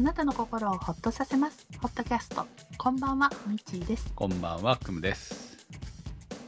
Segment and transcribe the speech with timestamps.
[0.00, 1.66] あなたの心をほっとさせます。
[1.78, 2.46] ホットキャスト。
[2.78, 4.10] こんばんはみちーです。
[4.14, 5.58] こんばんは、くむです。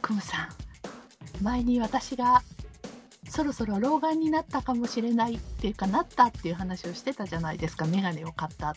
[0.01, 0.49] くむさ
[1.39, 2.41] ん前に私が
[3.29, 7.85] そろそろ老眼になったかもしれないっていうかなったっていう話をしてたじゃないですか。
[7.85, 8.75] メガネを買ったっ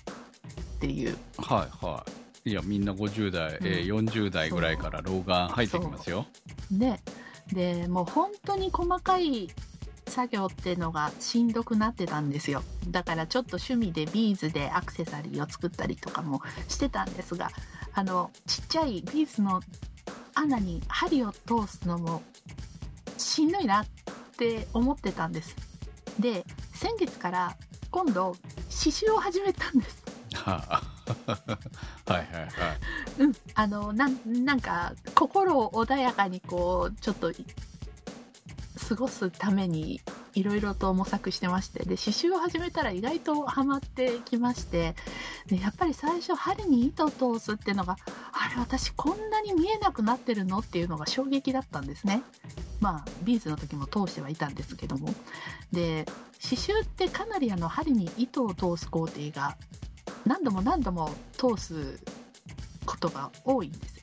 [0.79, 1.16] ていう。
[1.38, 2.04] はいは
[2.45, 2.50] い。
[2.50, 6.27] いや、みんな50代、えーうん40代ぐらいから老眼入ってきますよ。
[6.70, 7.00] ね。
[7.50, 9.48] でもう本当に細かい
[10.07, 12.62] 作業っていうのがしんどくなってたんですよ。
[12.88, 17.51] だからちょっと趣味でビーズでアクセサリーを作ったりとかもしてたんですが
[17.95, 19.60] あのちっちゃいビーズの
[20.34, 22.23] 穴に針を通すのも
[23.19, 23.87] しんどいなっ
[24.37, 25.56] て思ってたんです。
[26.20, 27.57] で先月から
[27.91, 28.37] 今度
[28.68, 30.04] 刺繍を始めたんです。
[30.45, 30.82] は
[32.09, 32.51] いはいはい。
[33.18, 37.46] うん、あのなんなんか心を穏やかにこうちょっとい
[38.88, 40.00] 過ごすために
[40.34, 44.95] いろいろと模索してましてで刺繍を始めたら意外とハマってきまして
[45.46, 47.96] でやっぱり最初針に糸を通すっていうのが
[48.32, 52.23] あれ私こんなに見えなくなってるのっていうのが衝撃だったんですね。
[52.80, 55.09] まあビーズの時も通してはいたんですけども
[55.73, 56.04] で
[56.40, 59.56] 刺繍ってかなりあの針に糸を通す工程が
[60.26, 61.98] 何度も何度も通す
[62.84, 64.03] ことが多いんですよ。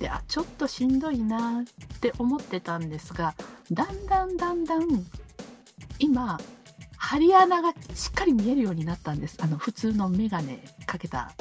[0.00, 3.34] であちょっとしんどいなって思ってたんですが
[3.72, 5.06] だんだんだんだん
[5.98, 6.38] 今
[6.96, 9.38] 針穴がしっかり見えるようになったんです。
[9.40, 11.32] あの普通の眼鏡かけた。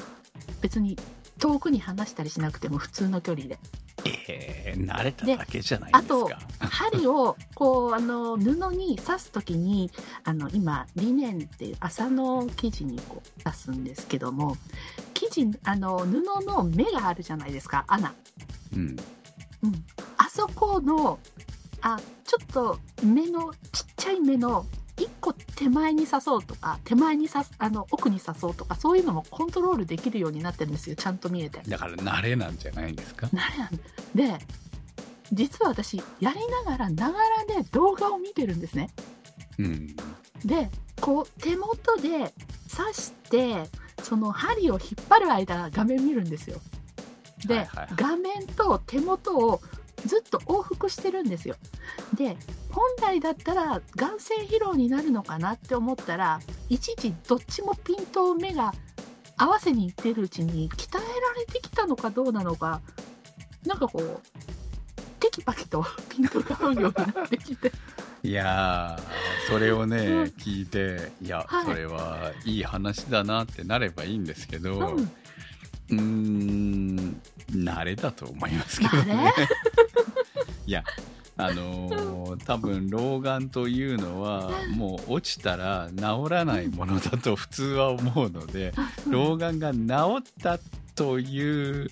[0.61, 0.97] 別に
[1.39, 3.59] 遠くに離したりしなくても普通の距離で。
[4.29, 6.67] えー、慣れただけじゃないあとですか。
[6.67, 9.91] 針をこうあの布に刺す時に
[10.23, 14.55] あの今リネンっていう麻の生地にこう刺すんですけども
[15.13, 18.13] 生地あの布の目があるじゃないですか穴。
[18.73, 18.95] うん。
[19.63, 19.83] うん、
[20.17, 21.19] あそこの
[21.81, 24.65] あちょっと目のちっちゃい目の
[24.97, 31.61] 一個手前に刺そうとか手前に刺すあの奥に刺そうとかそういうのもコントロールできるようになってるんですよちゃんと見えて。
[31.67, 33.29] だから慣れなんじゃないんですか？
[33.31, 33.69] なれなん
[34.15, 34.45] で
[35.31, 38.89] 実は私やりながらながらで動画を見てるんですね。
[39.59, 39.95] うん。
[40.45, 40.69] で
[40.99, 42.33] こう手元で
[42.75, 43.69] 刺して
[44.01, 46.59] その針を引っ張る間画面見るんですよ。
[47.45, 49.61] で、はいはい画面と手元を
[50.05, 51.55] ずっと往復してるんですよ。
[52.15, 52.37] で
[52.69, 58.73] 本来だったら眼性疲労になるのかなって思ったらいちいちどっちもピントを目が
[59.37, 62.81] 合わせにいってるうちに鍛えられてきたのかどうなのか
[63.65, 64.21] なんかこう
[65.19, 67.71] テキパキと ピントが合うようになってきて。
[68.23, 70.23] いやー、それをね、うん。
[70.23, 71.65] 聞いて、いや、はい。
[71.65, 74.97] それはいい話だなってなればいいんですけど、う
[75.91, 77.21] うんーん、
[77.51, 79.33] 慣れだと思いますけど慣ね。
[80.67, 80.83] いや、
[81.37, 88.73] あのー多分老眼というのは、もう落ちたら治らないものだと普通は思うので、
[89.09, 89.79] 老眼が治
[90.19, 90.59] った
[90.95, 91.89] という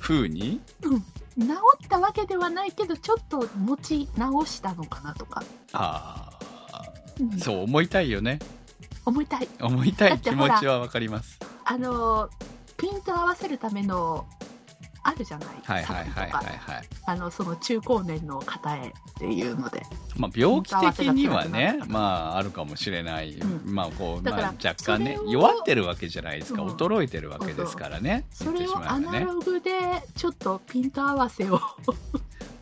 [0.00, 1.46] 風に、治
[1.84, 5.42] ったわけではないけどちょっと持ち直したのかなとか、
[5.72, 6.38] あ
[7.20, 7.28] うん。
[7.30, 8.38] ーそう思いたいよね。
[9.06, 9.48] 思いたい。
[9.60, 11.38] 思いたい気持ちはわかります。
[11.64, 12.28] あの
[12.76, 14.26] ピント合わせるための
[15.02, 16.88] あるじゃないはいはいはいはいサプリとかはい。
[17.06, 19.82] あのその中高年の方へっていうので
[20.16, 23.34] まあ、病気的にはねまあ、あるかもしれない。
[23.34, 26.62] うんまあ、こう、まあ、若干ね弱ってるわけじゃないですか。
[26.62, 28.24] うん衰えてるわけですからね。
[28.30, 29.20] それをアナ。
[29.20, 29.70] ログで
[30.14, 31.60] ちょっとピント合わせを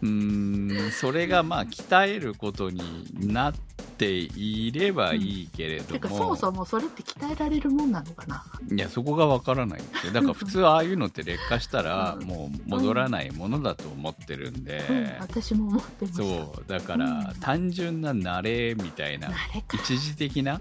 [0.03, 2.81] うーん、それがまあ、鍛えることに
[3.15, 3.55] なっ
[3.97, 8.45] ていればいいけれどてかも、そもそもそれって鍛えられるもんなのかな？
[8.71, 9.83] いや、そこがわからない。
[9.83, 10.13] んですよ。
[10.13, 12.27] だから普通ああいうのって劣化したら、うん。
[12.29, 16.23] もう戻らないものだと思ってるんで、うん、私も思ってました。
[16.23, 17.41] そう、だから、うん。
[17.41, 19.31] 単純な慣れみたいな
[19.75, 20.61] 一時的な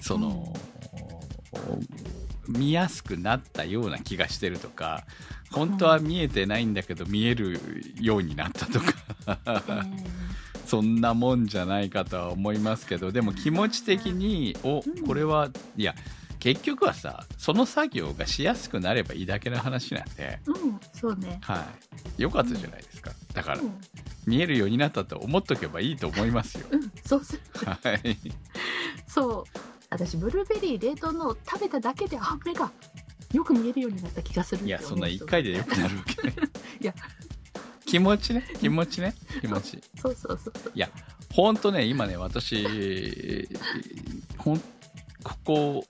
[0.00, 0.52] その、
[2.48, 5.04] 見やすくなったような気がしてるとか
[5.50, 7.60] 本当は見えてないんだけど見える
[8.00, 8.94] ようになったとか。
[9.26, 10.04] えー
[10.66, 15.06] そんなもんじゃないかとは思いますけどでも気持ち的におうん。
[15.06, 15.94] これはいや
[16.38, 21.38] 結局はさその作業がしやすくなればいいだけの話なんで、うんそうね。
[21.42, 21.64] は
[22.18, 23.12] い、よかったじゃないですか。
[23.32, 23.80] だからうん、
[24.26, 26.66] 見えるようになったと思っとけばいいと思いますよ。
[26.70, 28.18] うん、そうするはい。
[29.06, 29.58] そう
[29.94, 32.68] 私ブルーベリー冷凍の食べただけであ目が
[33.32, 36.34] よく見えるようになった気がするいや、そんな思う人1回でよくなるわけない。
[36.80, 36.94] いや、
[37.86, 39.80] 気持ちね、気持ちね、気持ち。
[39.96, 40.72] そうそうそうそう。
[40.74, 40.90] いや、
[41.32, 43.48] ほんとね、今ね、私、
[44.36, 44.64] ほん、こ
[45.44, 45.84] こ、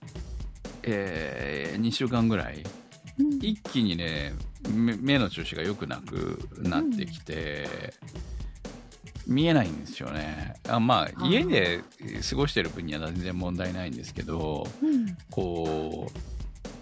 [0.82, 2.62] えー、2週間ぐらい、
[3.18, 3.34] うん。
[3.36, 4.34] 一気にね、
[4.70, 7.94] 目目の調子が良くなくなってきて、
[9.26, 10.54] 見えないんですよね。
[10.68, 11.80] あまあ、ー家で
[12.28, 15.16] 過ごしてる分には全然問題ないんですけど、うん。
[15.30, 16.10] こ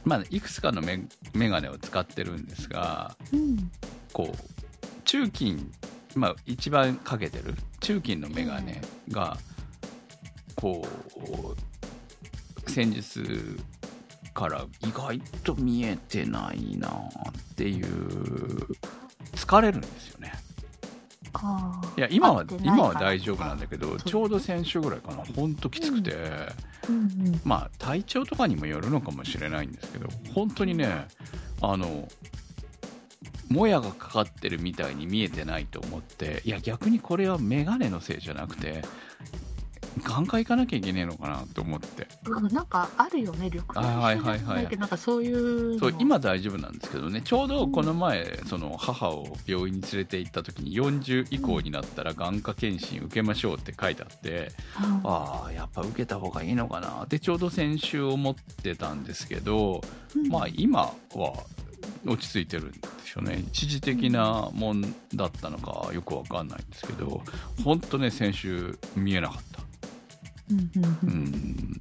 [0.05, 1.05] う、まあ、いくつかのメ
[1.35, 3.71] メガネを使ってるんですが、うん。
[4.12, 5.71] こう、中金、
[6.15, 9.39] まあ、一番かけてる中金のメガネが、
[10.56, 10.87] こ
[12.67, 13.21] う、先日
[14.35, 17.87] から意外と見えてないなっていう、
[19.33, 20.33] 疲れるんですよね。
[21.96, 26.12] いや、今は今は大丈夫なんだけど、ちょうど先週ぐらいかな、ほんときつくて、
[26.88, 27.40] うんうん。
[27.44, 31.06] まあ、体調とかにもよるのかもしれないんですけど、本当にね、
[31.61, 32.08] あの、
[33.49, 38.82] もやがかかってるみたいに見えてないと思って、いや、逆にこれはメガネのせいじゃなくて、
[40.00, 42.09] 眼科行かなきゃいけねえのかなと思って。
[42.27, 45.79] うんなんかあるよね、緑あはいはいはいなんかそういうの。
[45.79, 54.53] そう、今大丈夫なんですけどね、ちょうどこの前、その母を病院に連れて行った時に、40以降になったら眼科検診受けましょうって書いてあって、
[54.83, 59.83] うん、ああ、やっぱ受けた方がいいのかなってちょうど先週思ってたんですけど、
[60.17, 61.33] うんまあ今は
[62.06, 63.43] 落ち着いてるんですよね。
[63.49, 64.83] 一時的なもん
[65.15, 67.23] だったのかよくわかんないんですけど、
[67.65, 69.62] 本当ね、先週見えなかった。
[71.02, 71.81] うん。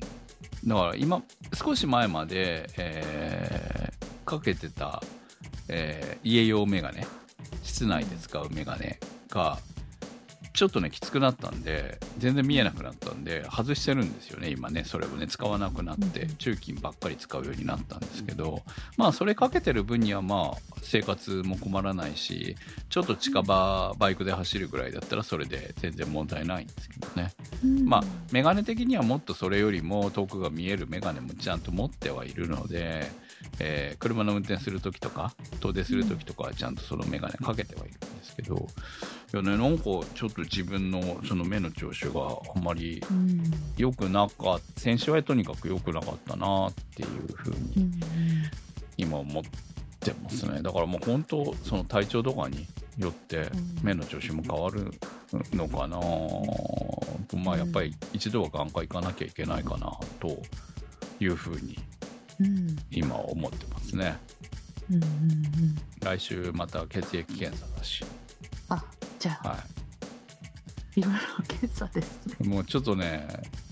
[0.66, 1.22] だから今、
[1.54, 5.02] 少し前まで、えーかけてた、
[5.68, 7.06] えー家用メガネ、
[7.64, 9.58] 室内で使うメガネが、
[10.54, 18.62] ちょっとね、きつくなったんで、全然見えなくなったんで、外してるんですよね、今ね、それをね、使わなくなってうん、中金ばっかり使うようになったんですけど、
[18.98, 22.56] まあ、それかけてる分には、まあ、生活も困らないし、
[22.90, 27.34] ちょっと近場、バイクで走るぐらいだったら、それで全然問題ないんですけどね。
[27.64, 27.86] うん。
[27.86, 33.10] まあ、メガネ的にはもっとそれよりも遠くが見えるメガネもちゃんと持ってはいるので、
[33.60, 37.96] えー車の運転するときとか、遠出するときとかはちゃんとそのメガネかけてはいる
[38.42, 38.68] けど、
[39.34, 43.44] いやね、なんかちょっと自分のその目の調子があんまりうん。
[43.78, 48.00] 良くなかった、先週はとにかく良くなかったなっていうふうにうん
[48.98, 49.44] 今思っ
[50.00, 50.62] てますね。
[50.62, 52.68] だからもう本当、その体調とかに
[52.98, 53.80] よってうん。
[53.84, 54.92] 目の調子も変わる
[55.54, 55.98] のかな、
[57.44, 60.42] まあやっぱり一度は眼科行かなきゃいけないかなと
[61.20, 61.80] いうふうに
[62.40, 62.76] うん。
[62.92, 64.18] 今思ってますね。
[64.90, 65.76] うんうんうん。
[66.02, 68.04] 来週また血液検査だし、
[68.76, 68.84] あ
[69.20, 69.58] じゃあ、は
[70.96, 72.48] いろいろ検査ですねい。
[72.48, 73.28] もうちょっとね、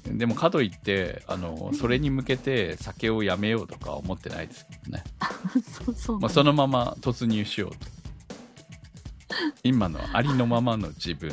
[0.06, 5.04] でもかといって、あの、それに向けて酒をやめようとか思ってないですけどね。
[5.86, 7.78] そうそう、まあ、そのまま突入しようと。
[9.64, 11.30] 今のありのままの自分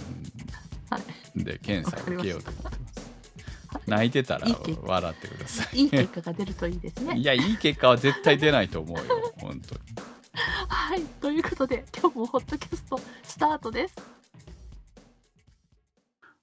[0.91, 0.99] は
[1.35, 3.87] いで検査を受けようと思ってます。
[3.87, 4.47] 泣いてたら
[4.83, 5.83] 笑ってください。
[5.83, 9.81] いい結果が出るといいですねいや、いい結果は絶対出ないと思うよ、本当に。
[10.37, 13.95] はいということで今日もホットキャストスタートです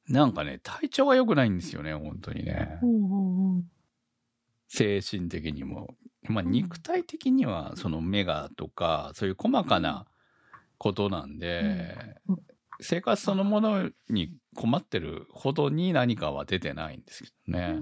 [0.08, 2.78] なんかね、体調が良くないんですよね、本当にね。
[2.82, 3.64] うんうんうん
[4.68, 5.96] 精神的にも。
[6.24, 10.06] まあ、うん肉体的には、その目がとか、そういう細かな
[10.78, 11.96] ことなんで、
[12.28, 12.44] うんうん
[12.82, 17.80] 生活そのものに困ってるほどに何かは出てないんですけどね。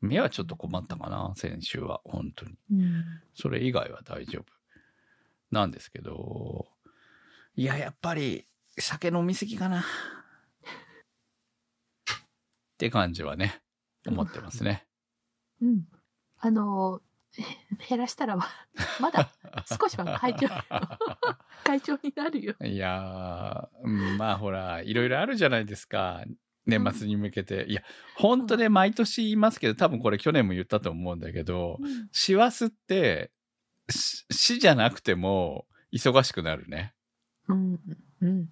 [0.00, 2.56] 目はちょっと困ったかな、先週は、本当に。
[2.72, 4.59] うんそれ以外は大丈夫
[5.50, 6.68] なんですけど、
[7.56, 8.46] いや、やっぱり
[8.78, 9.80] 酒飲みすぎかな。
[9.80, 9.84] っ
[12.78, 13.60] て感じはね、
[14.06, 14.86] 思ってますね。
[15.60, 15.84] うん
[16.38, 17.02] あの
[17.36, 17.42] へ
[17.88, 18.46] 減らしたらま
[18.98, 19.30] まだ
[19.78, 20.48] 少しは会長
[21.64, 26.24] 会長になるよいやー、うんまあほら、いろいろあるじゃないですか。
[26.66, 27.66] 年末に向けて。
[27.68, 27.82] いや、
[28.16, 31.78] 本当ね、毎年言いますけど、多分これ去年も言ったと思うんだけど、
[32.12, 33.39] 師走って、し
[33.90, 36.94] 死じゃなくても忙しくなるね。
[37.48, 37.80] うん
[38.22, 38.48] うん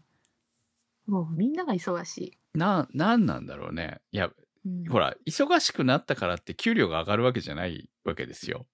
[1.07, 4.01] もうみんなが忙しい、な、なんなんだろうね。
[4.13, 4.31] いや、
[4.67, 8.67] うん、ほら、忙しくなったからって給料が上がるわけじゃないわけですよ。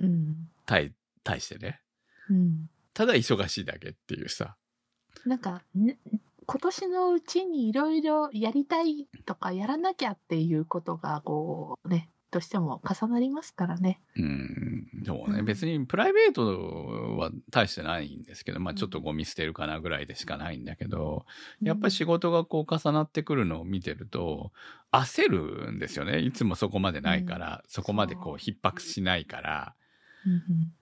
[0.00, 1.80] うん対、対してね。
[2.28, 4.56] うんただ忙しいだけっていうさ。
[5.26, 5.98] なんか、ね、
[6.46, 14.00] 今年のうちにいろいろやりたいとかやらなきゃっていうことがこうねどうしても重なりますからね。
[14.16, 15.40] うん、そうね。
[15.40, 21.24] うん別にプライベートは大してないんですけど、まあちょっとゴミ捨てるかなぐらいでしかないんだけど、
[21.62, 24.52] やっぱり仕事がこう重なってくるのを見てると、
[24.92, 26.20] 焦るんですよね。
[26.20, 29.74] いつもそこまでないから、そこまでこう逼迫しないから。
[30.26, 30.72] うん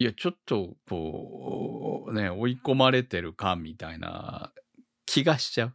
[0.00, 4.50] いや、ちょっと、こう、ね、追い込まれてる感みたいな
[5.04, 5.74] 気がしちゃう。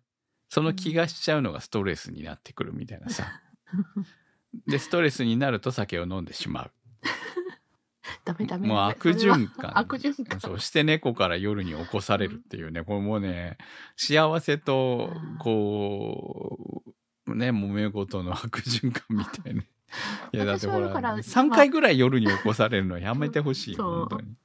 [0.49, 3.41] その気がしちゃうのがストレスになってくるみたいなさ。
[4.67, 6.71] で、ストレスになると酒を飲んでしまう。
[8.25, 8.67] ダメダメ。
[8.67, 9.77] もう悪循環。
[9.77, 10.39] 悪循環。
[10.39, 13.57] そして猫から夜に起こされるっていうね、これもうね、
[13.95, 16.83] 幸せと、こ
[17.27, 19.63] う、ね、揉め事の悪循環みたいな。
[20.33, 24.35] いや、だってほら、3回ぐらい夜に起こされるのやめてほしい、本当に。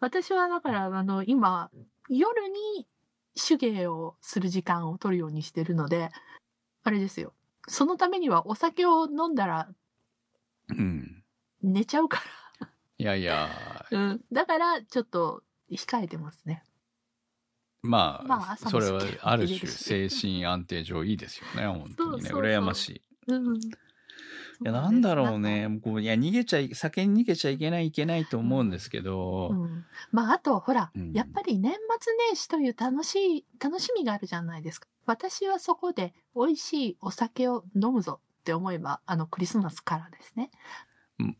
[0.00, 1.70] 私はだから、あの、今、
[2.08, 2.86] 夜に
[3.34, 6.10] 手芸をする時間を取るようにしてるので、
[6.82, 7.32] あれですよ。
[7.66, 9.68] そのためにはお酒を飲んだら、
[10.70, 11.22] うん。
[11.62, 12.22] 寝ちゃうか
[12.60, 12.68] ら。
[12.98, 13.48] いやいや。
[13.90, 14.20] うん。
[14.32, 16.62] だから、ちょっと、控えてますね。
[17.82, 21.94] まあ、まあ、それはある種精神安定上いいですよね、本当にね。
[21.96, 23.02] そうそうそう羨ましい。
[23.28, 23.60] うん。
[24.60, 25.80] いや、なんだろうね。
[25.82, 29.50] こういや、逃げちゃい、酒に逃げちゃいけない、いけないと思うんですけど。
[29.52, 34.88] うん、まあ、あと、ほら、うん、やっぱり年末年始という楽しい、楽しみがあるじゃないですか。
[35.06, 40.50] 私はそこで美味しいお酒を飲むぞって思えば、あの、クリスマスからですね。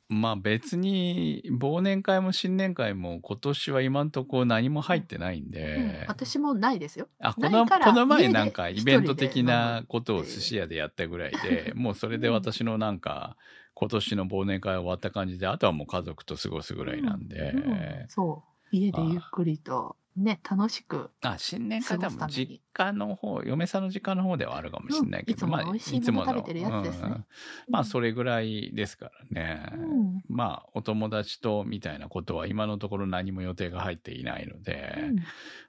[0.08, 7.08] まあ別に忘年会も新年会も今年は今んとこ何も入ってないんで、うん、私もないですよ。
[7.20, 13.36] あこのこの前なんかイベント的なことを寿司屋でやったぐらいで もうそれで私のなんか
[13.74, 18.76] 今年の忘年会終わった感じであとはもう家族と過ごすぐらいなんで、うんうん、そう。
[18.76, 21.10] 家でゆっくりとね、楽しく。
[21.22, 27.08] あ、新年会多分実家の方、嫁さんの実家の方ではあるかもしれないけど、うん、いつも美味しいもの食べてるやつですね。
[27.08, 27.24] まあ、うん、
[27.68, 29.72] まあ、それぐらいですからね。
[29.74, 34.94] うん、まあ、お友達とみたいなことは今のところ何も予定が入っていないので、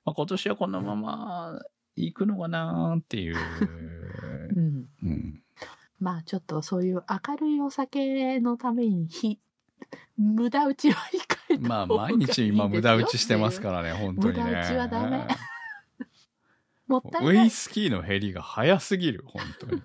[0.06, 1.60] まあ、今年はこのまま
[1.96, 3.36] 行くのかなっていう。
[5.04, 5.42] うん。
[6.00, 9.40] まあ、ちょっとそういう明るいお酒のために日、
[10.18, 10.96] 無駄打ちは
[11.50, 14.44] 控えたまあ、毎日今無駄打ちしてますからね、本当にね。
[14.44, 15.28] 無駄打ちはダメ。
[16.88, 17.44] もったいない。
[17.44, 19.82] ウイスキーの減りが早すぎる、本当に。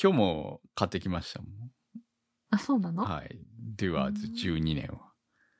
[0.00, 1.50] 今日も買ってきましたもん。
[2.50, 3.04] あ、そうなの？
[3.04, 3.38] はい。
[3.76, 5.12] デュアーズ12年は。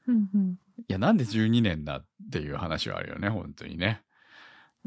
[0.07, 0.59] うんうん。
[0.79, 4.03] いや、なんで12年だっていう話はあるよね、本当にね。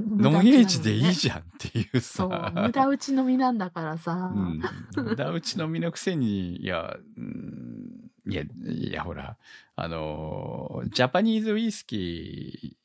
[0.18, 2.24] ノンエイジでいいじゃんっていうさ。
[2.24, 4.32] そう、無駄打ちのみなんだからさ。
[4.34, 4.62] うん、
[4.96, 9.38] 無駄打ちのみのくせに、いや、うん、いや、いや、ほら、
[9.76, 12.78] あの、ジャパニーズウイスキ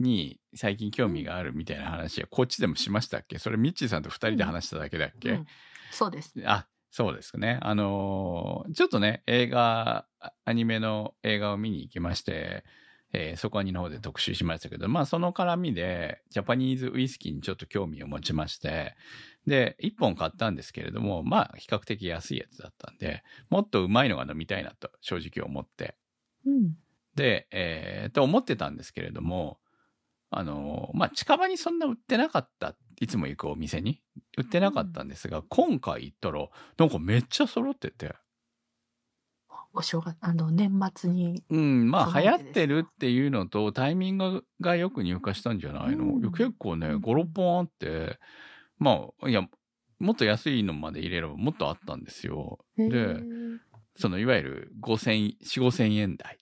[0.00, 3.38] ーに最近興味があるみたいな話は、こっちでもしましたっけ？
[3.38, 5.46] それミッチーさんと二人で話しただけだっけ、うんうん、
[5.90, 6.34] そうです。
[6.44, 7.58] あ、そうですね。
[7.62, 10.06] あのちょっとね、映画、
[10.44, 12.64] アニメの映画を見に行きまして、
[13.14, 18.94] えー、そこはにの方で特集しましたけど、まあその絡みで、ジャパニーズウイスキーにちょっと興味を持ちまして、
[19.46, 25.96] で、一本買ったんですけれども、まあ比較的安いやつだったんで、もっとうまいのが飲みたいなと正直思って。
[26.46, 26.74] うん、
[27.14, 29.58] で、えー、と思ってたんですけれども、
[30.30, 32.74] あの、まあ近場にそんな売ってなかった。
[33.00, 34.00] いつも行くお店に
[34.38, 38.14] 売ってなかったんですが、うん、今回行ったら、なんかめっちゃ揃ってて。
[39.74, 41.42] お正月、あの、年末に。
[41.48, 48.18] うん、まあ、流行ってるっていうのと、タイミングがよく入荷したんじゃないの、うん、結構ね、5、6本あって、
[48.78, 49.42] まあ、いや、
[49.98, 52.58] もっと安いのまで入れればもっとあったんですよ。
[52.76, 53.20] で、
[53.96, 56.38] その、いわゆる5000、4、5000円台。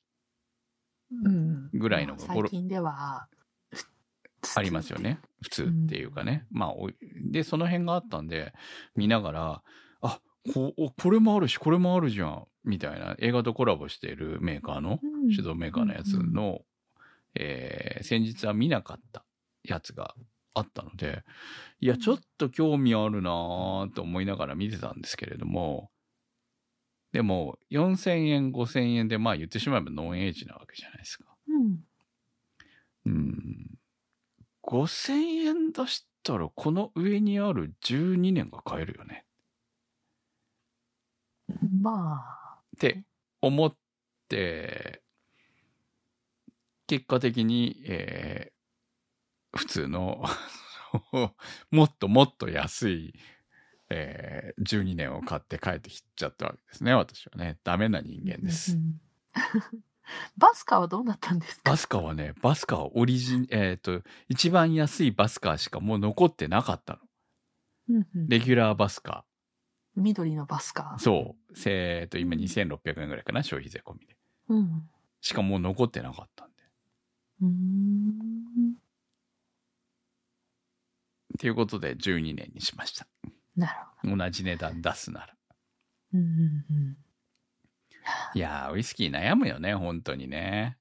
[1.74, 3.26] ぐらいの、うん、最近では、
[4.56, 5.20] ありますよね。
[5.42, 6.46] 普通っていうかね。
[6.52, 6.72] うん、まあ、
[7.30, 8.52] で、その辺があったんで、
[8.96, 9.62] 見ながら、
[10.00, 10.20] あ、
[10.52, 12.46] こ、これもあるし、これもあるじゃん。
[12.64, 15.00] みたいな映画とコラボしているメーカーの、
[15.34, 16.60] 手動メーカーのやつの、
[17.34, 19.24] えー、先日は見なかった
[19.64, 20.14] やつが
[20.54, 21.22] あったので、
[21.80, 25.90] いや、ちょっと興味あるなぁと思いながら見てたんですけれども、
[27.12, 31.24] でも、4000円、5000円で、まあ言ってしまえばノンエイジなわけじゃないですか。
[31.48, 31.84] うん。
[33.06, 33.78] うん。
[34.62, 35.12] 5000
[35.46, 39.24] 円出したら、この上にある12年が買えるよね。
[41.80, 42.58] まあ。
[42.76, 43.04] って
[43.40, 43.74] 思っ
[44.28, 45.02] て、
[46.86, 50.24] 結果的に、えー、普通の
[51.70, 53.14] もっともっと安い、
[53.90, 57.58] えー、12年を買って帰ってきちゃったわけですね、私はね。
[57.64, 58.78] ダメな人間です。
[60.36, 61.70] バスカーはどうなったんですか？
[61.70, 66.98] バスカーはね、バスカーオリジン、えっ、ー、と、一番安いバスカーしかもう残ってなかった
[67.88, 68.04] の。
[68.28, 69.29] レギュラーバスカー。
[69.96, 70.96] 緑のバスか。
[70.98, 71.52] そう。
[71.66, 74.16] えっと、今2600円ぐらいかな、消費税込みで。
[74.48, 74.88] うん。
[75.20, 76.54] しかもう残ってなかったんで。
[77.42, 78.74] うん。
[81.34, 83.06] っていうことで12年にしました。
[83.56, 84.16] なるほど。
[84.16, 85.34] 同じ値段出すなら。
[86.12, 86.96] うんうんうん。
[88.34, 90.76] いやー、ウイスキー悩むよね、本当にね。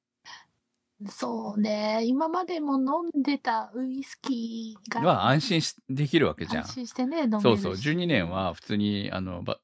[1.07, 2.01] そうね。
[2.05, 5.01] 今までも飲んでたウイスキーが。
[5.01, 6.63] は安心しできるわけじゃん。
[6.63, 7.73] 安心してね、飲めるそうそう。
[7.73, 9.59] 12年は普通に、あの、ば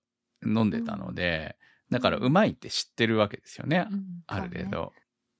[0.45, 1.57] 飲んでたので、
[1.89, 3.87] うん、だからうまいって知ってるわけですよね。
[3.91, 4.93] うんある程そうね度。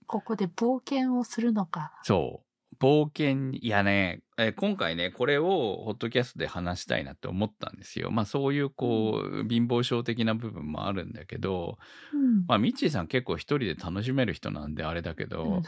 [0.08, 1.94] ここで冒険をするのか。
[2.04, 2.76] そう。
[2.84, 8.12] 冒険に、いやね、え今回ね、これをホットキャストで話したいなって思ったんですよ。
[8.12, 11.78] まあそういうこう、貧乏症的な部分もあるんだけど、
[12.14, 15.64] うんまあミッチーさん結構一人で楽しめる人なんであれだけど、うん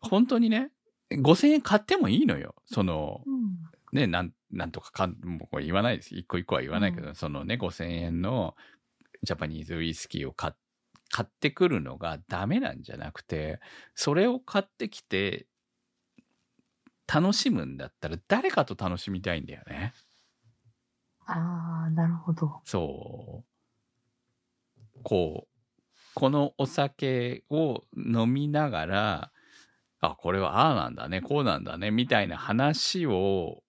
[0.00, 0.70] 本当にね、
[1.10, 2.54] 5000円買ってもいいのよ。
[2.66, 6.14] その、うんね、なん、なんとかかん、もう言わないです。
[6.14, 8.54] 一個一個は言わないけど、うそのね、5000円の
[9.22, 10.52] ジャパニーズウイスキーを買っ
[11.10, 13.60] 買ってくるのがダメなんじゃなくて、
[13.94, 15.46] それを買ってきて、
[17.12, 19.94] 楽しむんだったら誰かと楽しみたいんだよね。
[21.26, 22.60] ああ、なるほど。
[22.64, 25.02] そう。
[25.02, 25.48] こう、
[26.14, 29.32] このお酒を飲みながら、
[30.00, 33.62] あ、これはああなんだね、こうなんだね、みたいな話を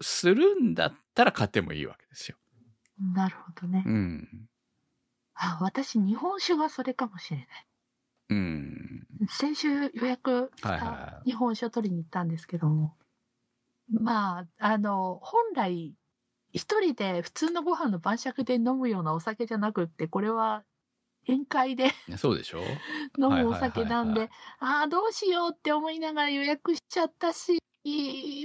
[0.00, 2.36] するんだったら買ってもいいわけですよ。
[3.14, 3.82] なるほどね。
[3.86, 4.48] うん。
[5.34, 7.46] あ、私、日本酒がそれかもしれない。
[8.34, 9.26] うん。
[9.28, 12.96] 先週予約しはいたは日本酒を取りに行ったんですけども、
[13.90, 15.94] まあ、あの、本来、
[16.52, 20.64] 一人で普通のご飯の晩酌で飲むようなお酒じゃなくって、これは
[21.28, 22.18] 宴会でい。
[22.18, 22.60] そうでしょ？
[23.18, 27.58] 飲むお酒なんはいで、ああ、どうしようって思いながら予約しちゃったし、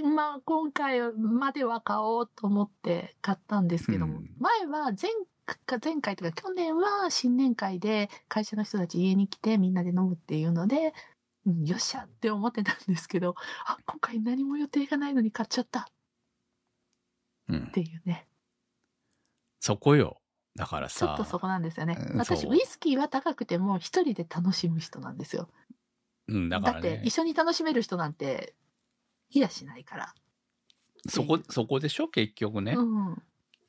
[0.04, 4.98] まあ、今回までは買おうと思って買ったんですけども、うん前は前か
[5.82, 10.92] 前回というか去年は新年会で会社の人たち家に来てみんなで飲むっていうので、
[11.46, 15.84] うんよっしゃって思ってたんですけど、あ、今回何も予定がないのに買っちゃったっ
[17.48, 17.80] うんて。
[17.80, 18.26] いうね。
[19.58, 20.20] そこよ。
[20.54, 21.14] だからちょっさ。
[21.16, 22.14] とそこなんですよねう。
[22.14, 25.48] ん私、ウイスキーは高くても一人で楽しむ人なんですよ。
[26.28, 27.10] うん、だかだってらね一。
[27.14, 28.54] 緒に楽しめる人なんて
[29.30, 30.14] いやしないから。
[31.08, 32.08] そこ、そこでしょ？
[32.08, 32.74] 結局ね。
[32.76, 33.22] うん。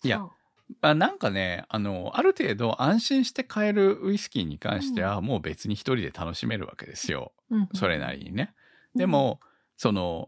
[0.03, 0.27] いや
[0.71, 7.33] そうあなんかね、あの、ある程度安心して買えるウイスキーに関しては、もう別に一人で楽しめるわけですよ。
[7.49, 8.53] うんそれなりにね。
[8.95, 9.39] うんでも、
[9.77, 10.27] その、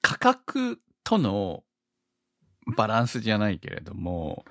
[0.00, 1.64] 価格との
[2.76, 4.44] バランスじゃないけれども、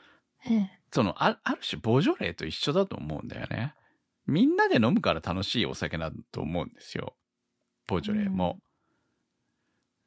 [0.47, 3.73] ええその、あある種、ボジョレーと一緒だと思うんだよね。
[4.25, 7.15] みんなで飲むから楽しいお酒だと思うんですよ。
[7.87, 8.59] ボジョレーも。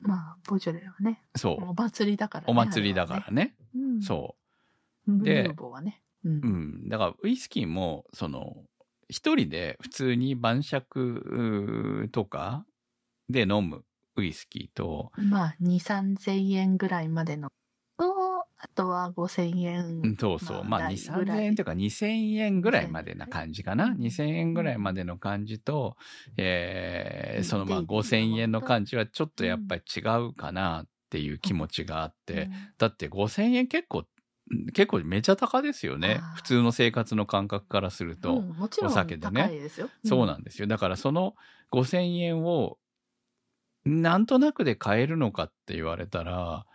[0.02, 1.64] まあ、ボジョレーはね、そう。
[1.70, 2.50] お祭りだからね。
[2.50, 3.32] お祭りだからね。
[3.32, 3.54] ね。
[3.74, 4.02] うん。
[4.02, 4.36] そ
[5.06, 5.12] う。
[5.12, 6.02] ブでボーはね。
[6.24, 6.46] うんう。
[6.46, 6.88] ん。
[6.88, 8.64] だから、ウイスキーも、その、
[9.08, 12.64] 一人で普通に晩酌とか
[13.28, 13.84] で飲む
[14.16, 17.54] ウイスキーと、まあ、2、3000円ぐらいまでのと、
[18.64, 20.00] あとは5000円。
[20.02, 20.64] うんそうそう。
[20.64, 23.86] まあ、台2、ぐらい3000円というか2000円ぐらいまでな感じかな。
[23.86, 25.96] うん2000円ぐらいまでの感じと、
[26.36, 34.04] えーうんそのまあで5000円の感じはちょっとやっぱり違うかなっていう気持ちがあって、だって5000円結構、
[34.72, 38.36] 結構めちゃ高ですよね普通の生活の感覚からするうんと。
[38.38, 39.90] うんもちろんお酒でね高いですよ。
[40.04, 40.66] そうなんですよ。
[40.68, 41.34] だからその
[41.70, 42.78] 5000円を
[43.84, 46.66] なんとなくで買えるのかって言われたら、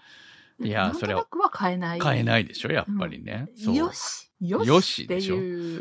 [0.60, 2.00] いや、それはは買えない。
[2.00, 3.48] 買えないでしょ、やっぱりね。
[3.56, 5.36] そうよしよしよしでしょ。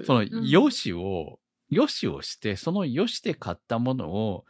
[0.04, 4.44] その、うんよしを、よしをして、そのよしで買ったものを、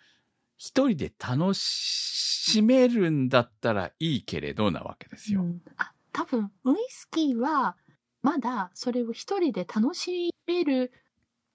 [0.57, 5.43] 一人で楽しめるんだったらいいけれどなわけですよ。
[5.43, 7.77] うんあ、多分、ウイスキーは、
[8.23, 10.93] まだそれを一人で楽しめる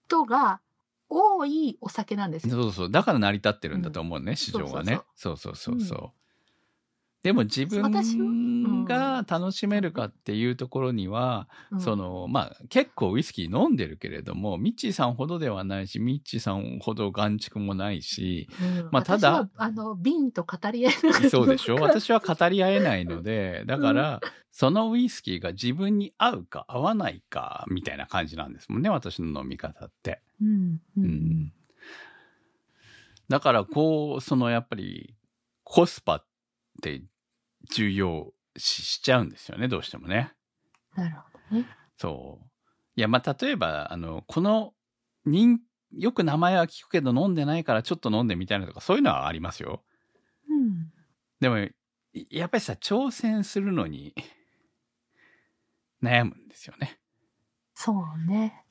[0.08, 0.62] 人が
[1.10, 2.56] 多いお酒なんですよ。
[2.56, 2.92] そうそう。
[2.92, 5.02] だから成り立ってるんだと思うね、市場がね。
[5.16, 6.21] そうそうそうそう。
[7.24, 21.76] でも自分が楽しめるかっていうところには、うんその、まあ、結構ウイスキー飲んでるけれども、ミッチーさんほどではないし、ミッチーさんほど眼蓄もないし、うんまあただ私はあの、瓶と語り合いながらそうでしょ？
[21.76, 24.20] 私は語り合えないので、だから、
[24.52, 30.22] そのウイスキーが自分に合うか合わないか、みたいな感じなんですもんね、私の飲み方って。
[30.42, 30.82] うん。
[30.98, 31.02] う。
[31.02, 31.54] うんん。
[33.30, 35.16] だから、こう、そのやっぱり、
[35.64, 36.26] コスパっ
[36.82, 37.04] て
[37.72, 40.34] 重要視しちゃうんですよね、どうしてもね。
[40.96, 41.68] なるほどね。
[41.98, 42.46] そう。
[42.96, 44.74] いや、まあ、例えば、あの、この、
[45.26, 45.60] 人、
[45.94, 49.84] よく名前は聞くけど飲んでないからちょっと飲んでみたいなとか、そういうのはありますよ。
[50.50, 50.92] うん。
[51.40, 51.74] でも、い
[52.30, 54.14] やっぱりさ、挑戦するのに、
[56.04, 57.00] 悩むんですよね。
[57.74, 58.66] そうね。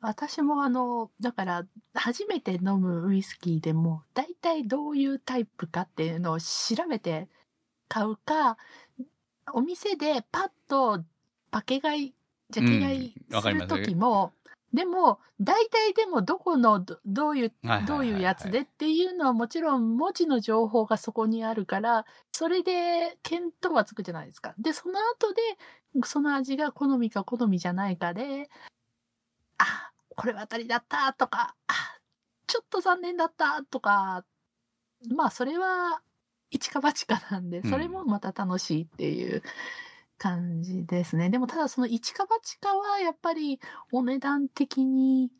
[0.00, 6.46] 私もあの、だから、初めて飲むウイスキーでも、大体どういうタイプかっていうのを調
[6.88, 7.28] べて
[7.94, 8.58] 買うか、
[9.52, 11.04] お店でパッと
[11.52, 12.14] パケ買い、
[12.50, 14.32] ジャケ買いする時も、
[14.72, 17.52] でも、大体でもどこのどどういう、
[17.86, 24.56] どういうやつでっていうのはもちろん文字の情報がそこにあるから、それで見当はつくじゃないですか。
[24.58, 25.40] で、その後で、
[26.04, 28.50] その味が好みか好みじゃないかで、
[29.58, 31.74] あ、これは当たりだったとか、あ、
[32.48, 34.24] ちょっと残念だったとか、
[35.14, 36.02] まあそれは
[36.54, 39.42] 一か八かなんで、うんそれもまた楽しいっていう
[40.16, 41.28] 感じですね。
[41.28, 43.58] でもただその一か八かはやっぱり
[43.90, 45.30] お値段的に、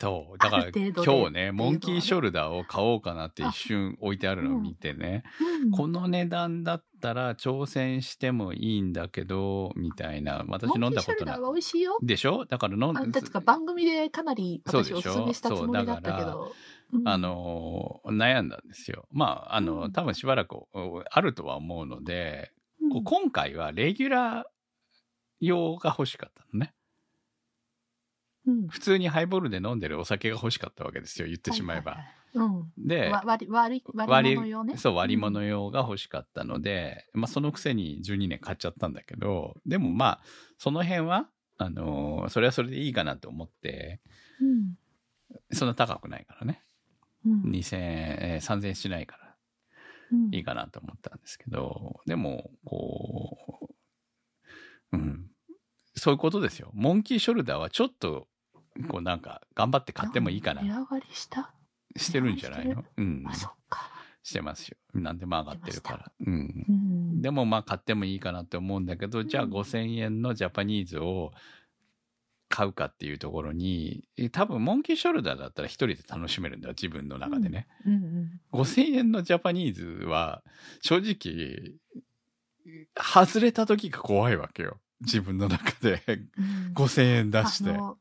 [0.00, 0.38] そう。
[0.38, 5.24] だから今日ね、モンキーショルダーを買おうかなって一瞬置いてあるのを見てね、
[5.62, 10.44] うんこの値段だったら挑戦してもいいんだけど、みたいな。
[10.48, 11.40] 私飲んだことないモンキーショルダー。
[11.40, 11.98] は美味しいよ。
[12.02, 12.44] でしょ？
[12.46, 16.42] だから飲んあだってか番組でかなり私おすすめしたつもりだったけそうだど。
[16.44, 16.50] うん
[17.04, 19.06] あの、悩んだんですよ。
[19.10, 20.56] まあ、あの、うん多分しばらく
[21.10, 22.52] あるとは思うので、
[22.90, 24.44] こううん今回はレギュラー
[25.40, 26.74] 用が欲しかったのね。
[28.46, 31.92] うん普通にハイボールで飲んでるお酒が欲しかったわけですよ、言ってしまえば。
[31.92, 32.72] はいはいはいうん。
[32.78, 34.78] で、わ割り、割り、割り物用ね。
[34.78, 40.20] そう、割り物用が欲しかったので、まあ、そのくせに12年買っちゃったんだけど、でもまあ、
[40.56, 41.28] その辺は、
[41.58, 44.00] あのーそれはそれでいいかなと思って、
[44.40, 44.74] うん。
[45.52, 46.62] そんな高くないからね。
[47.26, 47.50] うん。
[47.50, 49.36] 2000円、えー3000円しないから
[50.12, 53.68] うんいいかなと思ったんですけど、でも、こ
[54.92, 55.26] う、うん。
[55.94, 56.70] そういうことですよ。
[56.74, 58.28] モンキーショルダーはちょっと、
[58.88, 60.68] こうなんか、頑張って買ってもいいかな値。
[60.68, 61.52] 上がりした？
[61.96, 62.84] してるんじゃないの？
[62.96, 63.24] うん。
[63.26, 63.90] あ、そっか。
[64.22, 64.76] してますよ。
[64.94, 66.12] なんでも上がってるから。
[66.26, 66.64] うん。
[66.68, 67.22] うん。
[67.22, 71.32] でもまあ買ってもいいかなって思うんだけど、じゃあうん5000円のジャパニーズを
[72.52, 77.66] 買うかっていうところに、え多分モンキーショルダーだったら一人で楽しめるんだよ、自分の中でね。
[77.86, 78.40] うんうん。
[78.52, 80.42] 5000円のジャパニーズは
[80.82, 81.78] 正直、
[82.94, 84.78] 外れた時が怖いわけよ。
[85.00, 87.72] 自分の中でうん5000円出してあ。
[87.72, 87.98] の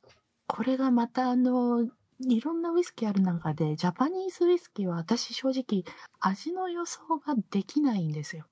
[0.47, 1.87] これがまたあの、
[2.19, 5.85] いろんなウイスキーある中で、ジャパニーズウイスキーは私正直
[6.19, 8.45] 味の予想ができないんですよ。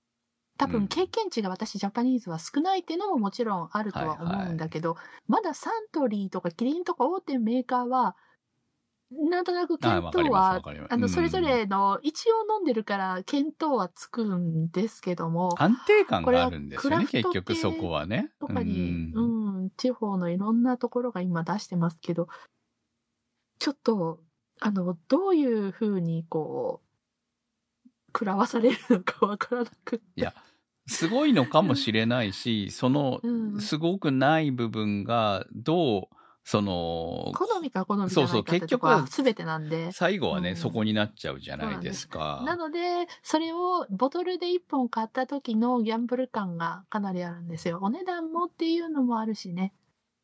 [0.59, 0.79] 多うん。
[0.79, 8.17] 分経験値が私ジャパニーズは少ないっていうのももちろんあるとは思うんだけど、まだサントリーとかキリンとか大手メーカーは、
[9.11, 11.09] なんとなく見あわかり当はあの、うん。
[11.09, 18.31] それぞれの、一応飲んでるから見当はつくんですけども、安定感があるんですよね、結局そこはね。
[18.39, 19.33] とかに、ううん
[19.67, 22.27] ん、地方のいろんなところが今出してますけど、
[23.59, 24.21] ちょっと、
[24.59, 26.87] あの、どういうふうに、こう、
[28.13, 30.01] 食らわされるのかわからなく。
[30.15, 30.33] いや、
[30.89, 39.91] すごいのかもしれないし、そのう、んすごくない部分が、どう、その、好みか好みじゃないかってとこは全てなんで。
[39.91, 42.41] 最後はね、うんそこになっちゃうじゃないですか。
[42.45, 47.79] なので、それをボトルで1本買った時のギャンブル感がかなりあるんですよ。
[47.81, 49.73] お値段もっていうのもあるしね。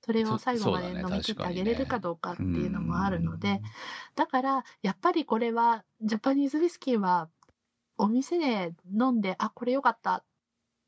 [0.01, 3.59] それを最後まで飲み切ってあげれるかどうかっていうのもあるので、うん
[4.15, 7.29] だから、やっぱりこれは、ジャパニーズウイスキーは、
[7.97, 10.23] お店で飲んで、あ、これよかったっ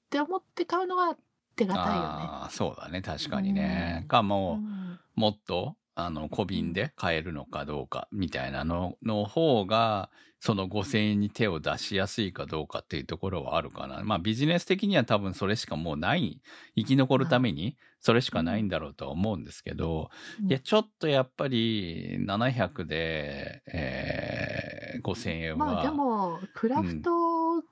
[0.09, 1.15] て思って買うのが
[1.55, 1.99] 手堅いよね。
[1.99, 3.99] ああ、そうだね、確かにね。
[4.03, 14.03] うんか、もう、うんもっと、あの、小瓶で買えるのかどうか、みたいなのの方が、その5000円に手を出しやすいかどうかっていうところはあるかな。
[14.03, 16.39] まあビジネス的には多分それしかもうない、
[16.75, 20.11] 生き残るためにそれしかないんだろうとは思うんですけど、
[20.47, 25.65] いや、ちょっとやっぱり700で、えー、5000円は。
[25.65, 27.16] まあでも、クラフト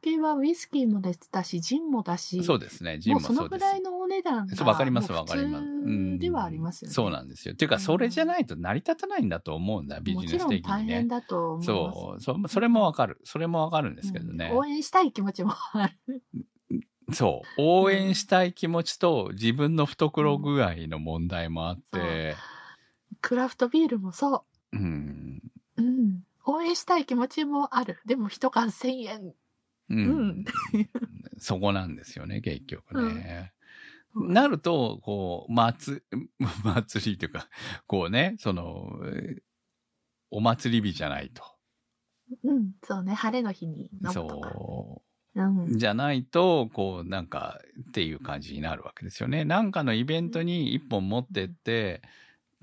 [0.05, 6.19] 系はウイスキーもですだし、ジンもだし、そうですね、ジンもそのぐらいのお値段がわかります、わかります。
[6.19, 6.93] ではありますよね。
[6.93, 7.55] そうなんですよ。
[7.55, 11.07] っていうか、それじゃないと成り立たないんだと思うんだ、ビジネス的にもちろん大変ね。
[11.07, 11.99] だと思います。
[12.21, 13.19] そう、そそれもわかる。
[13.23, 14.49] それもわかるんですけどね。
[14.51, 16.23] うん応援したい気持ちもある。
[17.13, 17.61] そう。
[17.61, 22.35] 応援したい気持ちと自分の懐具合の問題もあって、
[23.21, 25.41] クラフトビールもそうん。
[25.77, 25.81] う。
[25.81, 26.23] うん。
[26.45, 27.99] 応援したい気持ちもある。
[28.05, 29.33] でも一缶1000円。
[29.89, 29.97] うん。
[29.97, 30.45] うん
[31.37, 33.51] そこなんですよね、結局ね。
[33.51, 33.55] うん
[34.17, 36.01] なると、こう、祭、
[36.63, 37.49] 祭りというか、
[37.85, 39.41] こうね、その、えー
[40.31, 41.43] お祭り日じゃないと。
[42.43, 42.71] うん。
[42.83, 43.13] そうね。
[43.13, 44.51] 晴れの日に飲むとか。
[44.53, 45.01] そ
[45.35, 45.41] う。
[45.41, 45.77] うん。
[45.77, 49.45] じゃないと、こう、なんか、っていう感じになるわけですよね。
[49.45, 52.01] なんかのイベントに一本持ってって、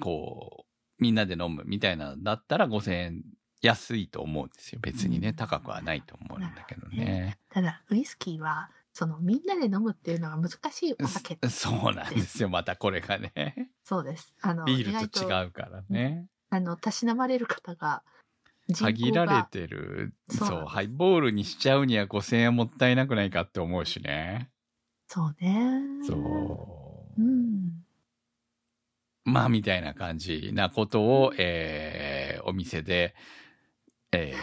[0.01, 0.67] こ
[0.99, 3.25] う、みんなで飲むみたいなのだったら5000円
[3.63, 4.81] 安いと思うんですよ。
[4.83, 7.39] 別にね、うん高くはないと思うんだけどね。
[7.49, 11.39] ただ、ウイスキーは、その、みんなで飲むっていうのが難しいお酒。
[11.45, 12.49] そそうなんですよ。
[12.49, 13.71] またこれがね。
[13.85, 14.35] そうです。
[14.43, 16.27] あの、ビールと違うからね。
[16.51, 18.03] あの、たしなまれる方が、
[18.69, 20.15] 限がられてる。
[20.29, 24.51] そうハイボールにしちゃうには5000円もったいなくないかって思うしね。
[25.09, 25.73] そうね。
[26.07, 26.15] そ
[27.19, 27.23] う。
[27.23, 27.85] うん。
[29.25, 33.15] まあ、みたいな感じなことを、えー、お店で、
[34.15, 34.35] え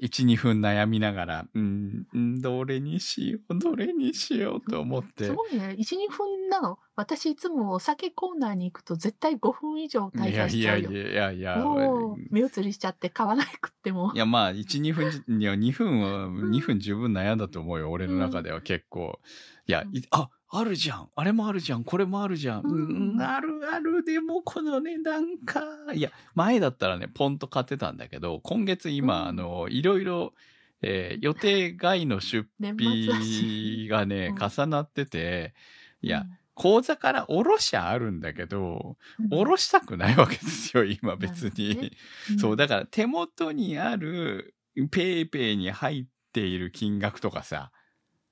[0.00, 5.32] ー、1、2分悩みながら、うん、んどれにしよう、どれにしようと思ってす。
[5.34, 5.76] ごいね。
[5.78, 6.78] 1、2分なの。
[6.96, 10.92] 私いつもお酒コーナーに行くと絶対5分以上い滞やいやい在しちゃうよ。
[10.92, 14.18] やいやいや、もう目移りしちゃって買わなくってもい。
[14.18, 17.90] や、まあ、1、2分じ、いや、2分は、2分十分悩んだと思うよ。
[17.90, 19.20] 俺の中では結構。
[19.66, 21.08] いや、いあ、あるじゃん。
[21.14, 21.84] あれもあるじゃん。
[21.84, 22.60] これもあるじゃん。
[22.62, 24.02] ううんん、あるある。
[24.02, 25.62] でも、この値段か。
[25.92, 30.32] いや、前だったらね、ポンと買ってたんだけど、今月今、うんあの、いろいろ、
[30.80, 32.78] えー予定外の出費
[33.22, 33.88] し。
[33.90, 35.54] がね、うん重なってて、
[36.00, 41.92] いや、口座から下ろしゃあるんだけど、うん、下ろしたくないわけですよ、今別に。
[42.40, 44.54] そう、だから手元にある
[44.90, 47.70] ペイペイに入っている金額とかさ、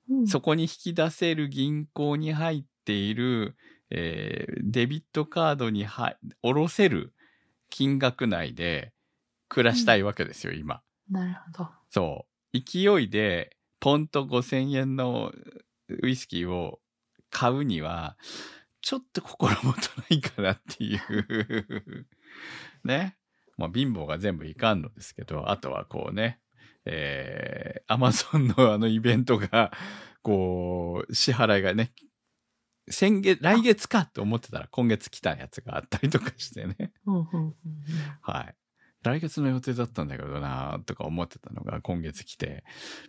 [0.09, 3.55] うんそこに引き出せる銀行に入っている、
[3.89, 7.13] えーデビットカードには下ろせる
[7.69, 8.93] 金額内で
[9.49, 10.81] 暮らしたいわけですよ、今。
[11.09, 11.69] なるほど。
[11.89, 12.59] そう。
[12.59, 15.31] 勢いで、ポンと5000円の
[15.89, 16.79] ウイスキーを
[17.29, 18.17] 買うには、
[18.81, 22.07] ちょっと心もとないかなっていう。
[22.83, 23.17] ね。
[23.57, 26.39] まあ、貧乏が全部いかんのですけど、あとはこうね、
[26.89, 29.71] えー、アマゾンのあのイベントが、
[30.21, 31.93] こう、支払いがね、
[32.89, 36.93] 先月、来月かと思ってたら今月来たやつがあったりとかしてね。
[38.21, 38.55] はい。
[39.03, 42.63] 来月の予定だったんだけどなとか思ってたのが今月来て、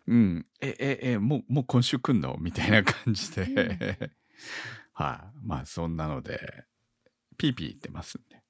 [0.06, 4.12] うん、え、え、え、もう、もう今週来んのみたいな感じで、
[4.92, 5.46] はい。
[5.46, 6.40] まあそんなので、
[7.36, 8.42] ピーピー言ってますんで、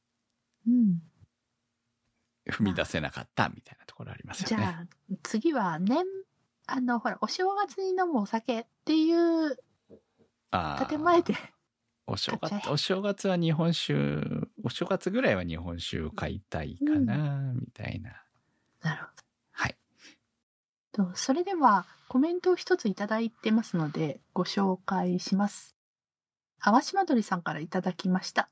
[0.67, 1.03] うん
[2.51, 4.65] 踏み出せなかったみたいなところありますよね。
[4.65, 4.87] じゃあ、
[5.23, 6.05] 次は年、
[6.67, 9.57] あの、ほら、お正月に飲むお酒っていう
[10.51, 11.35] あ建前で、
[12.07, 13.95] お正月、お正月は日本酒、
[14.65, 18.25] お正月ぐらいは日本酒買いたいかな、みたいな。
[18.81, 19.09] なるほ
[19.53, 19.77] はい。
[20.93, 21.05] ど。
[21.05, 25.77] とそれでは、コメントを一ついただいてますので、ご紹介します。
[26.61, 28.49] 淡島鳥さんからいただきました。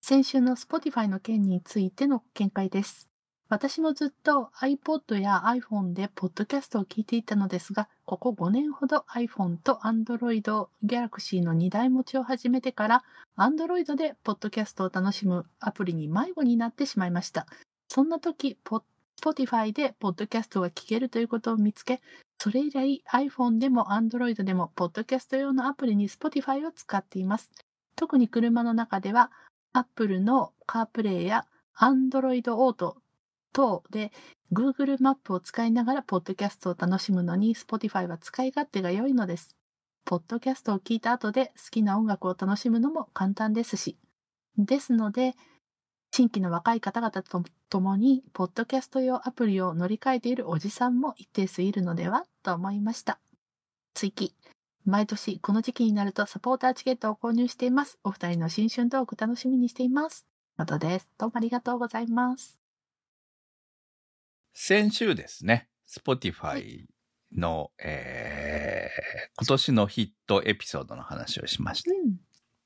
[0.00, 3.11] 先週の Spotify の件についての見解です。
[3.52, 13.04] 私もずっと iPod や iPhone でポッドキャストを聞いていたのですが、ここ5年ほど iPhone と Android Galaxy の2台持ちを始めてから、
[13.36, 17.46] Android でポッドキャストを楽しむアプリに迷子になってしまいました。
[17.88, 18.82] そんな時、ポッ
[19.20, 22.00] Spotify でポッドキャストが聞けるということを見つけ、
[22.38, 27.50] それ以来 iPhone でも Android でもポッドキャスト用のアプリに Spotify を使っています。
[27.96, 29.30] 特に車の中では
[29.74, 31.44] Apple の CarPlay や
[31.76, 33.01] Android Auto
[33.52, 34.12] 等で
[34.52, 39.56] Google マップを使いながらポッドキャストを楽しむのに Spotify は使い勝手が良いのです。
[40.04, 43.96] ポッドキャストを聞いた後で好きな音楽を楽しむのも簡単ですし。
[44.58, 45.34] ですので、
[46.14, 53.18] 新規の若い方々と共に、ポッドキャスト用アプリを乗り換えているおじさんも一定数いるのではと思いました。
[53.94, 54.34] 追記。
[54.84, 57.98] 毎年この時期になるとサポーターチケットを購入しています。
[58.02, 60.26] お二人の新春トーク楽しみにしています。
[60.58, 61.08] ことです。
[61.18, 62.61] どうもありがとうございます。
[64.54, 66.84] 先週ですね、Spotify
[67.36, 71.90] の、えー今年のヒットエピソードの話をしました。
[71.90, 72.16] うん。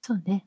[0.02, 0.46] そうね。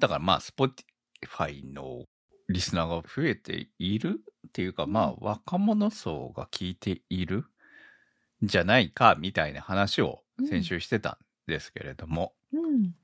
[0.00, 2.04] だからまあ、Spotify の
[2.48, 7.44] リスナーが増えているっていうか、うんまあ、若者層が聞いている
[8.42, 12.94] んじゃないか、みたいな話を先週してたんですけれども、うん。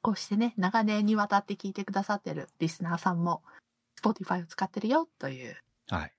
[0.00, 3.42] こうしてね、長年にわたって聞いてくださってるリスナーさんも、
[4.00, 5.56] Spotify を使ってるよという
[5.88, 6.12] はい。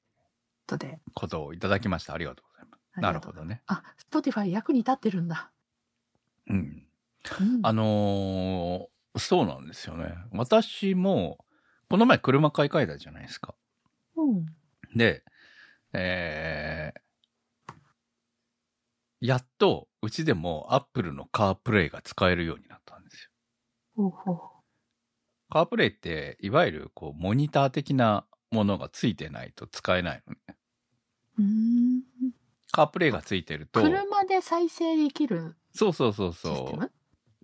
[0.68, 1.00] ことで。
[1.14, 2.14] ことをいただきました。
[2.14, 3.02] ありがとうございます。
[3.02, 3.62] なるほどね。
[3.68, 5.52] あ、Spotify 役に立ってるんだ。
[6.48, 6.86] うん。
[7.40, 7.60] うん。
[7.64, 8.88] あのー
[9.18, 10.14] そうなんですよね。
[10.32, 11.40] 私も、
[11.90, 13.56] この前車買い替えたじゃないですか。
[14.16, 14.46] うん。
[14.96, 15.24] で、
[15.94, 23.32] えー、やっと、うちでも Apple の CarPlay が使えるようになったんですよ。
[23.96, 24.59] ほうほう。
[25.52, 30.58] CarPlay って、いわゆる、こう、モニター的なものがついてないと使えないのね。
[31.38, 32.04] うーん。
[32.74, 36.78] CarPlay がついてると、車で再生できるそうそうそうそう。
[36.78, 36.92] ム？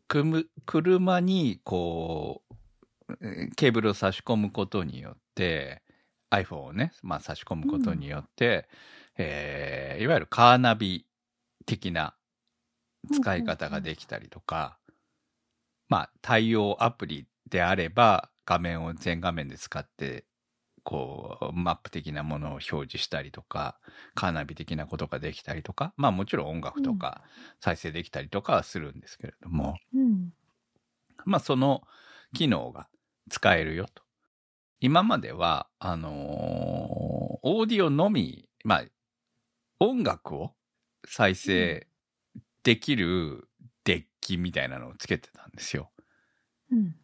[0.08, 2.44] くむ車に、こ
[3.10, 5.82] う、えーケーブルを差し込むことによって、
[6.32, 8.68] iPhone をね、まあ差し込むことによって、
[9.18, 11.08] えーいわゆるカーナビ
[11.66, 12.16] 的な
[13.12, 14.78] 使い方ができたりとか、
[15.88, 20.26] まあ対応アプリであれば画面を全画面で使って、
[20.84, 23.80] こう、マップ的なものを表示したりとか、
[24.14, 27.24] カーナビ的なことができたりとか、まあもちろん音楽とか
[27.60, 30.32] 再生できたりとかはするんですけれども、うん。
[31.26, 31.82] まあその
[32.34, 32.88] 機能が
[33.30, 34.04] 使えるよと。
[34.80, 37.16] 今までは、あのー
[37.48, 38.86] オーディオのみ、まあ、
[39.80, 40.56] 音楽を
[41.08, 41.88] 再生
[42.64, 43.48] できる
[43.84, 45.92] デッキみたいなのをつけてたんですよ。
[46.72, 46.96] うん。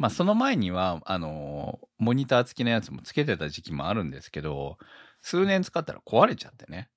[0.00, 4.78] まあ、その前には、あのーモニター付きのやつもつけてた時期もあるんですけど、
[5.20, 6.88] 数年使ったら壊れちゃってね。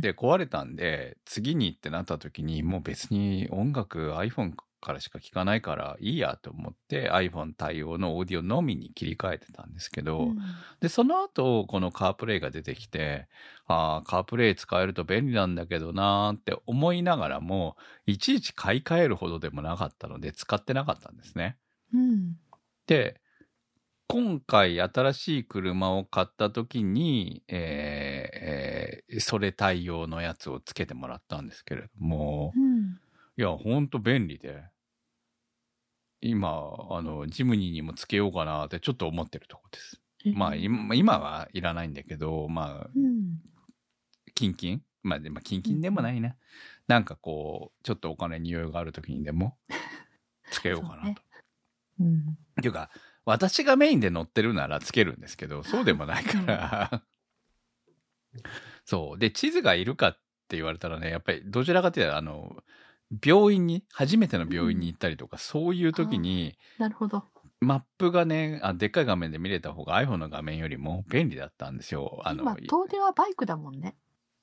[0.00, 10.38] で、壊れたんで、次にってなった時に、もう別に音楽 iPhone からしか聞かないからいいやと思って iPhone 対応のオーディオのみに切り替えてたんですけど、うん
[10.80, 13.28] で、その後、このカープレイが出てきて、
[13.66, 17.76] ああ、カープレイ使えると便利なんだけどなーって思いながらも、
[18.06, 21.56] いちいち買い替えるほどでもなかったので、使ってなかったんですね。
[21.94, 22.36] うん。
[22.86, 23.20] で、
[24.08, 32.98] 今回新しい車を買った時に、えーえーそれ対応のやつをつけてもらったんですけれども、うん。
[33.36, 34.64] いや、ほんと便利で、
[36.20, 36.48] 今、
[36.90, 40.00] あの、ジムニーにもつけようかなってちょっと思ってるとこです。
[40.34, 43.40] まあ、今今はいらないんだけど、まあ、うん。
[44.34, 44.82] キンキン？
[45.02, 46.34] まあ、でまあ、キンキンでもないな。
[46.88, 49.58] なんかこう、ちょっとお金に余裕がある時にでも、
[50.50, 51.22] つけようかなと。
[51.98, 52.18] そうん。
[52.18, 52.90] っていうか、
[53.24, 57.02] 私がメインで乗ってるならつけるんですけど、そうでもないから。
[58.84, 59.18] そう。
[59.18, 60.12] で、地図がいるかっ
[60.48, 62.62] て言われたらね、やっぱりどちらかというと、あの、
[63.24, 67.24] 病院に、初めての病院に行ったりとか、そういう時に、なるほど。
[67.60, 72.20] マップがねあ、でっかい画面で見れた方が iPhone の画面よりも便利だったんですよ。
[72.24, 73.96] あの今、遠出はバイクだもんね。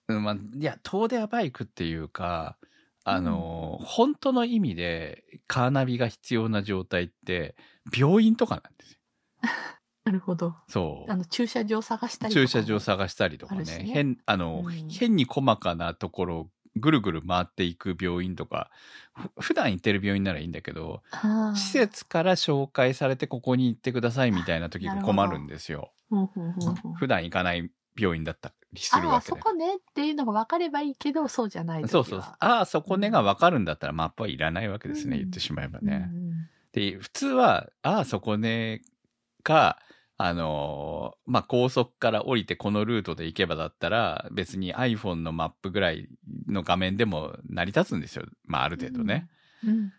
[0.08, 2.58] うんまあ、いや、遠出はバイクっていうか、
[3.04, 7.56] あの、本当の意味でカーナビが必要な状態って、
[7.96, 8.98] 病院とかなんですよ。
[10.06, 10.56] なるほど。
[10.68, 11.12] そう。
[11.12, 11.16] あ。
[11.16, 13.64] の、駐車場探したりとか駐車場探したりとかね。
[13.64, 13.90] ね。
[13.92, 14.90] 変あの、うん。
[14.90, 18.70] 変に細かなところをぐるぐる回っていく病院とか
[19.14, 21.02] ふ普段行ってる病院ならいいんだけど
[21.54, 25.92] 施設から紹介されてここに行ってくださいみたいな時が困るんですよ。
[26.10, 26.94] ほうほうほうほう。
[26.94, 31.88] 普段行かない病院だったりするああ、わけでそこねっていうのが分かればいいけど、そうじゃない。
[31.88, 38.82] そうそうそうああそこねが分かるんだったらマップはいらないわけですね、うん言ってしまえばうんうね、んで普通はああそこね
[39.44, 39.78] か
[40.24, 46.10] あのーまあ、高速から降りてこのルートで行けばだったら、別に iPhone のマップぐらい
[46.48, 48.26] の画面でも成り立つんですよ。
[48.46, 49.30] まあ、ある程度ね。
[49.66, 49.92] うん。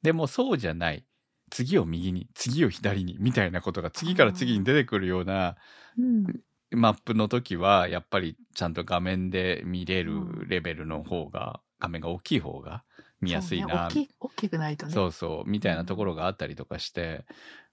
[0.00, 1.04] でもそうじゃない。
[1.50, 5.56] 次を右に、次を左に、みたいなことが次から次に出てくるような
[5.98, 6.24] うん。
[6.70, 12.82] マップの時は、やっぱりちゃんと画面で見れるレベルの方が、画面が大きい方が
[13.20, 14.92] 見やすいなね大きい大きくないとね。
[14.92, 17.24] そうそう、みたいなところがあったりとかして、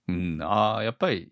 [0.08, 1.32] うん、ああ、やっぱり、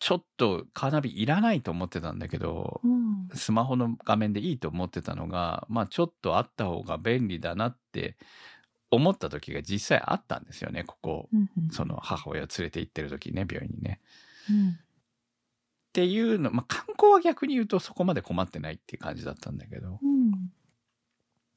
[0.00, 3.28] ちょっとカーナビいらないと思ってたんだけど、うん。
[3.32, 8.16] スマホの画面でいいと思ってたのが、まあちょっとあった方が便利だなって
[8.90, 11.28] 思った時が実際あったんですよね、ここ。
[11.32, 14.00] うんうんその母親を連れて行ってる時ね、病院にね。
[14.50, 14.78] うん。
[15.98, 20.52] っていうの、まあ観光は逆に言うとそこまで困ってないっていう感じだったんだけど、うん。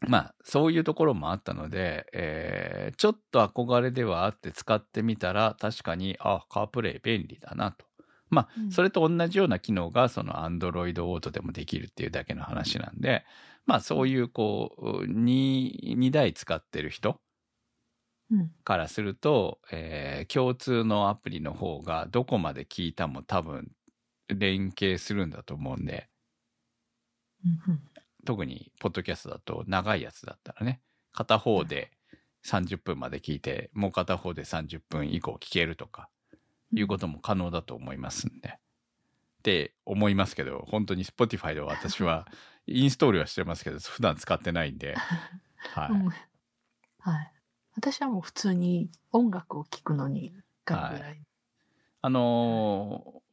[0.08, 7.86] まあそういうところもあったので、えーちょっと憧れではあって使ってみたら確かに、あ、カープレイ便利だなと。
[8.30, 13.26] まあうんそれと同じような機能がその Android Auto でもできるっていうだけの話なんで、
[13.66, 17.20] まあそういうこう、2、2台使ってる人
[18.30, 18.52] うん。
[18.64, 23.72] からすると、えー共通のアプリの方がどこまで聞いたも多分
[24.30, 26.10] 連携するんだと思うんで、
[27.46, 27.80] うん
[28.26, 30.82] 特にポッドキャストだと長いやつだったらね。
[31.14, 31.92] 片方で
[32.46, 36.10] 30分まで聞いてもう片方で30分以降聞けるとか
[36.74, 38.50] いうことも可能だと思いますんで。
[38.50, 42.28] って思いますけど本当に Spotify では私は
[42.68, 45.90] インストールはしてますけど普段使ってないんで、はい。
[45.92, 46.10] うん
[47.00, 47.32] はい。
[47.78, 50.34] 私はもう普通に音楽を聴くのに
[50.66, 51.22] ぐらい。
[52.02, 53.27] あのー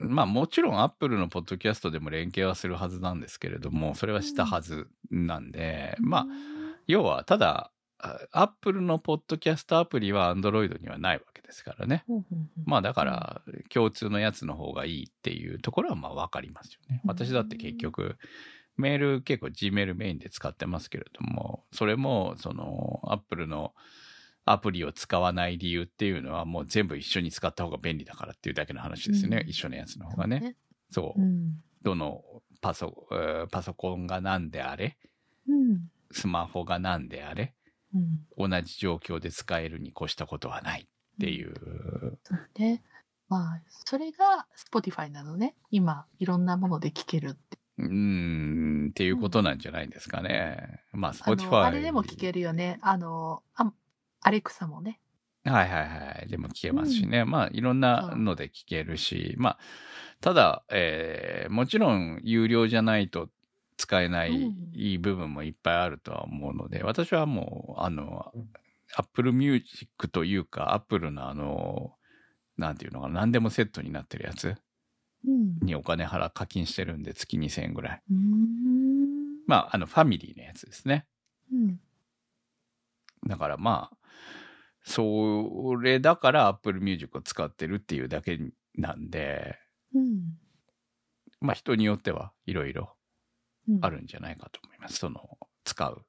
[0.00, 6.26] まあもちろん Apple のポッドキャストでも連携はするはずなんですけれどもそれはしたはずなんで、まあ
[6.86, 12.04] 要はただあ Apple のポッドキャストアプリは Android にはないわけですからね。
[12.64, 17.00] まあだから共通のやつの方がいいっていうところはまあわかりますよね。
[17.04, 17.10] うん。
[17.10, 18.16] 私だって結局
[18.76, 23.74] メール結構 Gmail メインで使ってますけれどもそれもその Apple の
[24.44, 29.38] アプリを使わない理由っていうのはもう全部一緒に使った方が便利だからっていうだけの話ですよね。
[29.42, 30.56] うん一緒のやつの方がね。。
[30.90, 31.24] そうう。
[31.24, 31.62] ん。
[31.82, 32.22] どの
[32.60, 34.96] パソえーパソコンが何であれ
[35.48, 35.90] うん。
[36.12, 37.54] スマホが何であれ
[37.94, 38.48] うん。
[38.50, 40.86] 同じ状況で使えるに越したことはないっ
[41.20, 41.54] ていう。
[42.24, 42.82] そうね。
[43.28, 45.54] まあ、それが Spotify なのね。
[45.70, 47.58] 今、いろんなもので聴けるって。
[47.78, 50.82] うーん、っていうことなんじゃないですかね。
[50.92, 51.60] まあ、あの、Spotify。
[51.62, 52.78] あれでも聴けるよね。
[52.82, 53.72] あの、あ
[54.20, 55.00] アレクサもね。
[55.44, 56.28] はいはいはい。
[56.28, 57.24] でも聞けますしね。
[57.24, 59.58] まあ、いろんなので聞けるし、まあ、
[60.20, 63.28] ただ、えーもちろん有料じゃないと
[63.76, 64.54] 使えない、
[65.00, 68.32] 部分もいっぱいあるとは思うので、私はもう、あの、
[68.94, 71.94] Apple Music というか、Apple のあの、
[72.58, 74.54] なんていうのかな、何でもセットになってるやつ
[75.26, 75.58] うん。
[75.62, 78.02] にお金払、課金してるんで、月2000円ぐらい。
[78.10, 79.40] うーん。
[79.46, 81.06] まあ、あの、ファミリーのやつですね。
[81.52, 81.80] うん。
[83.26, 83.96] だからまあ、
[84.82, 88.38] それだから Apple Music を使ってるっていうだけ
[88.76, 89.58] なんで、
[89.94, 90.38] うん。
[91.40, 92.94] まあ人によってはいろいろ
[93.68, 93.78] うん。
[93.84, 93.90] あ。
[93.90, 94.98] るんじゃないかと思います。
[94.98, 96.04] その、使う、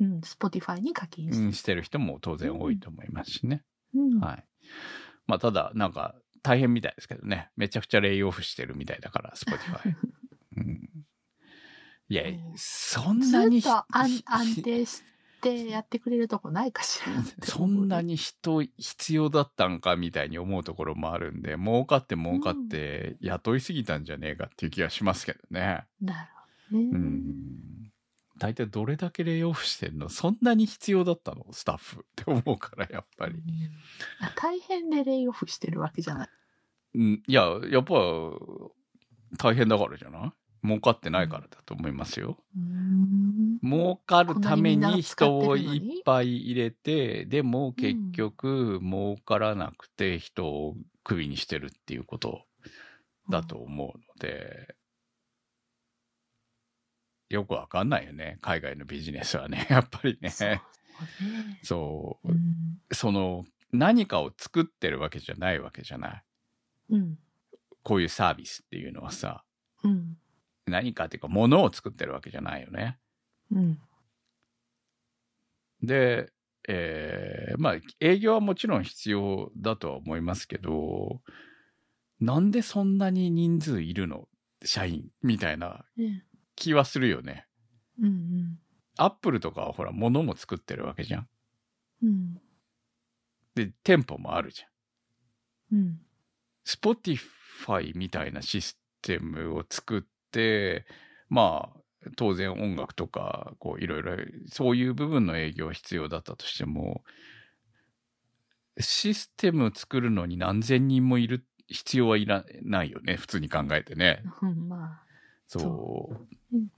[0.00, 0.20] うん。
[0.20, 1.44] Spotify に課金して。
[1.44, 3.64] うん、してる人も当然多いと思いますしね。
[3.94, 4.20] うん。
[4.20, 4.44] はい。
[5.26, 7.50] まあただ、なんか大変みたいですけどね。
[7.56, 9.94] めちゃくちゃレイオフしてるみたいだから、Spotify。
[10.56, 10.88] うん、
[12.08, 14.22] いやうん、そんずなにっと安
[14.62, 15.02] 定し
[15.40, 17.46] てやってくれるとこないかしら。
[17.46, 25.86] そんなに人必要だったんかみたいに思うところもあるんで、儲かって儲かって雇いすぎたんじゃねえかっていう気がしますけどね。
[26.00, 26.28] なる
[26.70, 26.90] ほどね。
[26.92, 27.92] うん。
[28.38, 30.08] 大体どれだけレイオフしてんの？
[30.08, 31.46] そんなに必要だったの？
[31.50, 33.34] スタッフって思うから、やっぱり。
[33.34, 33.40] うん
[34.20, 36.28] あ大変でレイオフしてるわけじゃない。
[36.94, 37.94] うん、いや、やっぱ
[39.38, 40.32] 大変だからじゃない？
[40.64, 42.38] 儲かってないからだと思いますよ。
[43.62, 52.42] 儲かるために人をいっぱい入れて、でも結局儲からなくて人をクビにしてるっていうこと
[53.30, 54.74] だと思うので、
[57.28, 58.38] よくわかんないよね。
[58.40, 59.66] 海外のビジネスはね。
[59.70, 60.30] やっぱりね。
[60.30, 60.62] そうね。
[61.62, 62.32] そうう。
[62.32, 62.80] ん。
[62.90, 66.24] その、何かを作ってるわけじゃないわけじゃない。
[66.90, 67.18] うん。
[67.82, 69.44] こういうサービスっていうのはさ、
[69.84, 70.18] うん。
[70.68, 72.98] 何かっていうか、物を作ってるわけじゃないよね。
[73.50, 73.78] うん。
[75.82, 76.32] で、
[76.68, 81.22] えーまあ、営業はもちろん必要だとは思いますけど、
[82.20, 84.28] なんでそんなに人数いるの？
[84.64, 86.24] 社員みたいなね。
[86.56, 87.46] 気はするよね。
[88.00, 88.58] うんうん。
[88.96, 91.28] アップルとかはほら、物も作ってるわけじゃん。
[92.02, 92.40] うん。
[93.54, 95.78] で、店舗もあるじゃん。
[95.78, 96.00] うん。
[96.66, 100.08] Spotify みたいなシステムを作って、
[101.28, 104.16] まあ、当然音楽とか、こういろいろ、
[104.48, 107.02] そういう部分の営業は必要だったとしても、
[108.78, 114.22] システムを作るのに何千人もいる必要はいらないよね、普通に考えてね。
[114.42, 114.68] うん。
[114.68, 115.04] まあ。
[115.46, 115.62] そう。
[115.62, 116.18] そ
[116.52, 116.68] ううん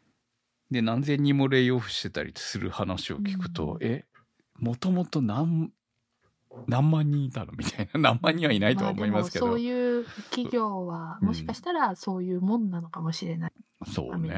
[0.70, 4.04] で、何千人もレイオフしてたりする話を聞くと、うんえ、
[4.56, 5.72] もともと何、
[6.68, 7.52] 何万人いたの？
[7.58, 8.00] みたいな。
[8.12, 9.46] 何万人はいないとは思いますけど。
[9.46, 9.79] そういう
[10.30, 13.52] 企業は、うんもしかしたらそういうもんなのかもしれない。
[13.80, 14.30] アメそうね。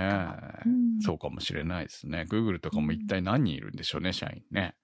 [0.67, 2.27] うんそうかもしれないですね。
[2.31, 4.77] Google とかも一体何人いるんでしょうね、社員ね。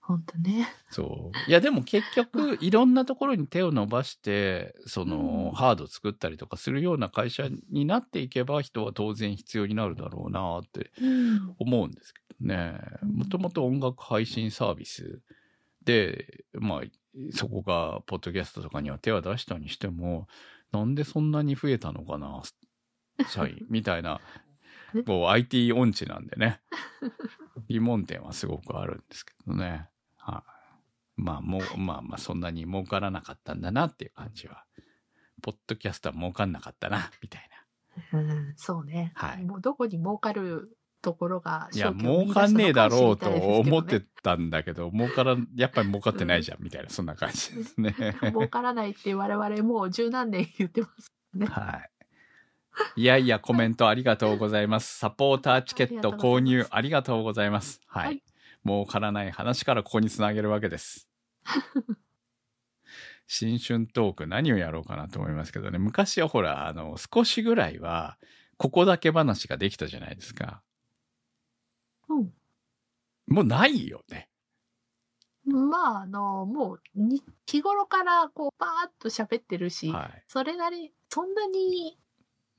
[0.00, 0.68] ほんとね。
[0.90, 1.50] そう。
[1.50, 11.54] いや、でも結局、 いろんなところに手を伸ばして、その、うんハード作ったりとかするような会社になっていけば、人は当然必要になるだろうなってうん。
[11.58, 12.78] 思うんですけどね。
[13.02, 15.22] うんもともと音楽配信サービス
[15.84, 16.82] で、まあ、
[17.32, 20.26] そこが、ポッドキャストとかには手を出したにしても、
[20.72, 22.42] なんでそんなに増えたのかな、
[23.28, 24.20] 社員、みたいな、
[25.06, 26.60] こう、IT 音痴なんでね。
[27.68, 29.88] 疑問点はすごくあるんですけどね。
[30.16, 30.44] は
[31.18, 34.64] い、まあ、もう、まあまあ、そんなに儲からなかったんだなっていう感じは。
[35.42, 37.48] ポッドキャストは儲かんなかったな、みたい
[38.12, 39.12] うん、そうね。
[39.14, 41.68] はいもうどこに儲かるところがな。
[41.72, 47.94] いや、儲かんねえだろうと思ってたんだけど、儲からん、やっぱり儲かってないじゃん、みたいな、そんな感じですね。
[48.32, 51.46] 儲からないって我々もう十何年言ってますね。
[51.46, 51.82] は
[52.96, 53.00] い。
[53.00, 54.98] いやいや、コメントありがとうございます。
[54.98, 57.80] サポーターチケット購入ありがとうございます。
[57.86, 58.06] はい。
[58.06, 58.22] はい
[58.64, 61.08] 儲からない話からここにつなげるわけです。
[63.26, 65.78] 新春トーク何をやろうかなと思いますけどね。
[65.78, 68.18] 昔はほら、あの、少しぐらいは、
[68.56, 70.62] ここだけ話ができたじゃないですか。
[72.08, 72.32] うん。
[73.26, 74.28] もうないよね。
[75.46, 80.24] まあ、あの、もうに、日頃からこう、パーッと喋ってるし、はい。
[80.26, 81.98] それなり、そんなに、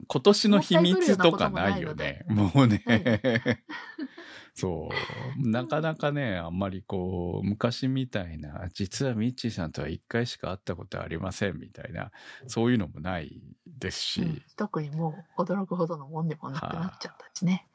[0.07, 2.25] 今年の秘密とかないよね。
[2.27, 2.83] もうね。
[2.85, 3.57] は
[4.53, 4.89] そ
[5.37, 5.49] う。
[5.49, 12.11] なかなかね、あんまりこう、昔みたいな、実はミッチーさんとは一回しか会ったことありませんみたいな、
[12.47, 17.67] そういうのもないですし、うん特にもう驚くほどのもんでもなくなっちゃったしね。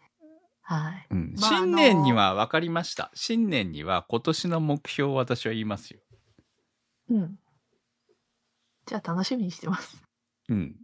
[0.71, 1.07] はい。
[1.11, 3.11] うんまあ新年には分かりました。
[3.13, 6.01] 新年には今年の目標を私は言いますよ。
[7.11, 7.39] うん。
[8.87, 10.01] じゃあ楽しみにしてます。
[10.49, 10.77] うん。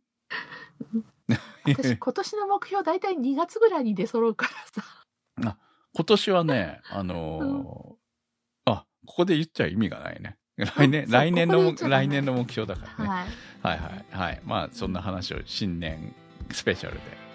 [1.64, 5.56] 私、 今年の目標大体2月ぐらいに出揃うからさ。
[5.94, 10.36] 今年はね、あのーあ、ここで言っちゃ意味がないね。
[10.56, 13.08] 来年、来年の目、ここ来年の目標だからね。
[13.08, 13.28] はい。
[13.62, 14.42] はいはいはい。
[14.44, 16.12] まあ、そんな話を新年
[16.50, 17.25] スペシャルで、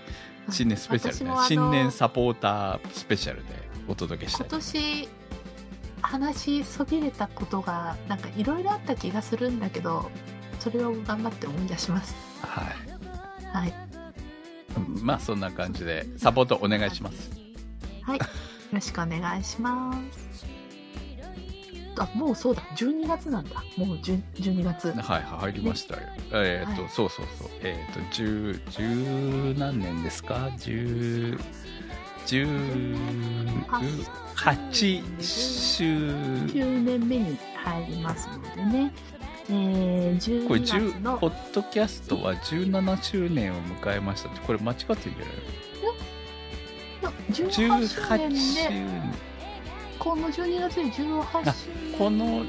[0.52, 3.50] 新年スペシャルで、私もあの新年サポータースペシャルで
[3.88, 4.50] お届けした今い。
[4.50, 5.10] 年
[6.02, 10.10] 話しそびれたことがなんかいろいろあった気がするんだけど
[10.60, 12.66] それを頑張って思い出しますはい。
[13.58, 13.74] はい
[15.02, 17.32] まあ、そんな感じで、サポートお願いします。
[18.04, 18.26] はいよ
[18.74, 20.31] ろしくお願いします
[21.98, 22.62] あもうそうだ。
[22.76, 23.64] 12月なんだ。
[23.78, 24.90] もう10 12月。
[24.90, 26.02] はい、はい入りましたよ。
[26.32, 26.92] えっ、と、はい。
[26.92, 27.50] そうそうそう。
[27.62, 30.50] えっ、と、十、十何年ですか？
[30.58, 31.38] 十、
[32.26, 32.48] 十、
[34.36, 38.94] 八週、9年目に入りますのでね。
[39.50, 45.72] えー、これ12月10、のポッドキャストは17周年を迎えましたって、これ間違ってるんじゃない
[47.32, 49.31] 18周18年周で年。
[50.02, 52.44] この12月で18周この、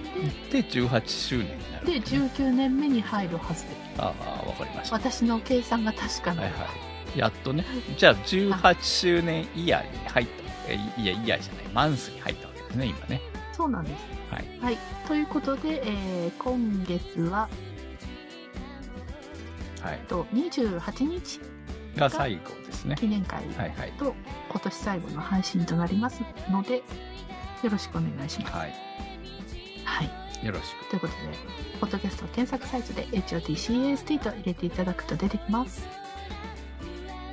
[0.50, 1.86] で18周年になる。
[1.86, 4.96] で19年目に入るはずでああ、わかりました。
[4.96, 6.66] 私の計算が確かなはいは
[7.14, 7.18] い。
[7.18, 7.66] やっとね。
[7.98, 10.32] じゃあ、18周年イヤーに入った。
[10.68, 11.64] えいや、イヤーじゃない。
[11.74, 13.20] マンスに入ったわけですね、今ね。
[13.52, 14.02] そうなんです。
[14.30, 14.58] はい。
[14.62, 14.78] はい。
[15.06, 17.50] ということで、えー今月は、
[19.82, 19.98] はい。
[20.08, 21.38] と28日
[21.96, 22.96] が最後ですね。
[22.98, 23.92] 記念会はいはい。
[23.98, 24.14] と
[24.48, 26.82] 今年最後の配信となりますので、
[27.62, 28.52] よろしくお願いします。
[28.52, 28.74] はい。
[29.84, 30.46] はい。
[30.46, 30.90] よろしく。
[30.90, 31.18] ということで、
[31.80, 35.86] ポッドキャスト検索サイトで HOTCAST と入れていただくと出てきます。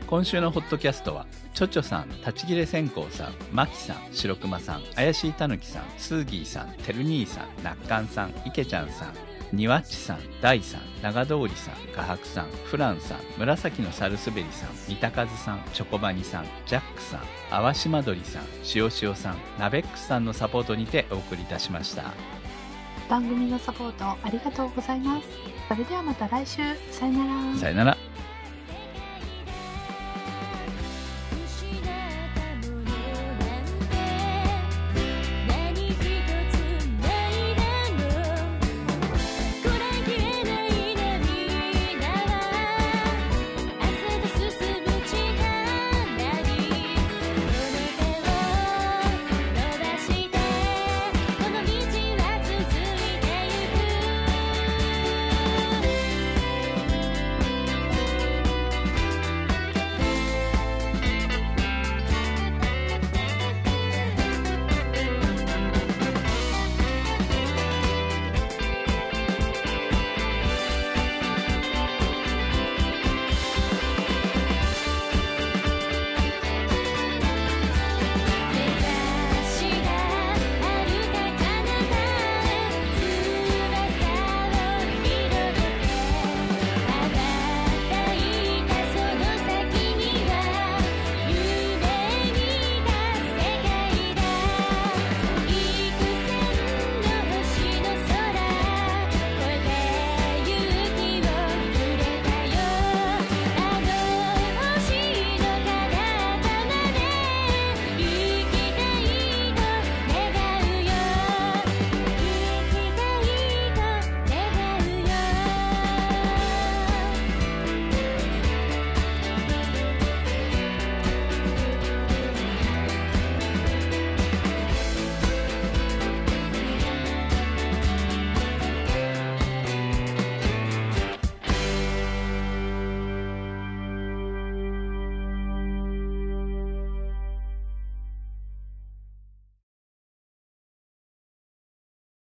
[0.08, 9.14] 今週のホットキャストは、ちょちょさん、立ち切れ線香さん、まきさん、白熊さん、怪しいたぬきさん、スーギーさん、てる兄さん、なっかんさん、いけちゃんさん、
[9.52, 18.44] にわっちさん、大さん、長通りさん、画伯さん、フランさん、紫のサルスベリさん、三田和さん、チョコバニさん、ジャックさん、淡島鳥さん、
[18.76, 22.14] 塩塩さん、ナベックスさんのサポートにてお送りいたしました。
[23.10, 25.28] 番組のサポートありがとうございます。
[25.68, 26.62] それではまた来週。
[26.92, 27.58] さよなら。
[27.58, 27.98] さよなら。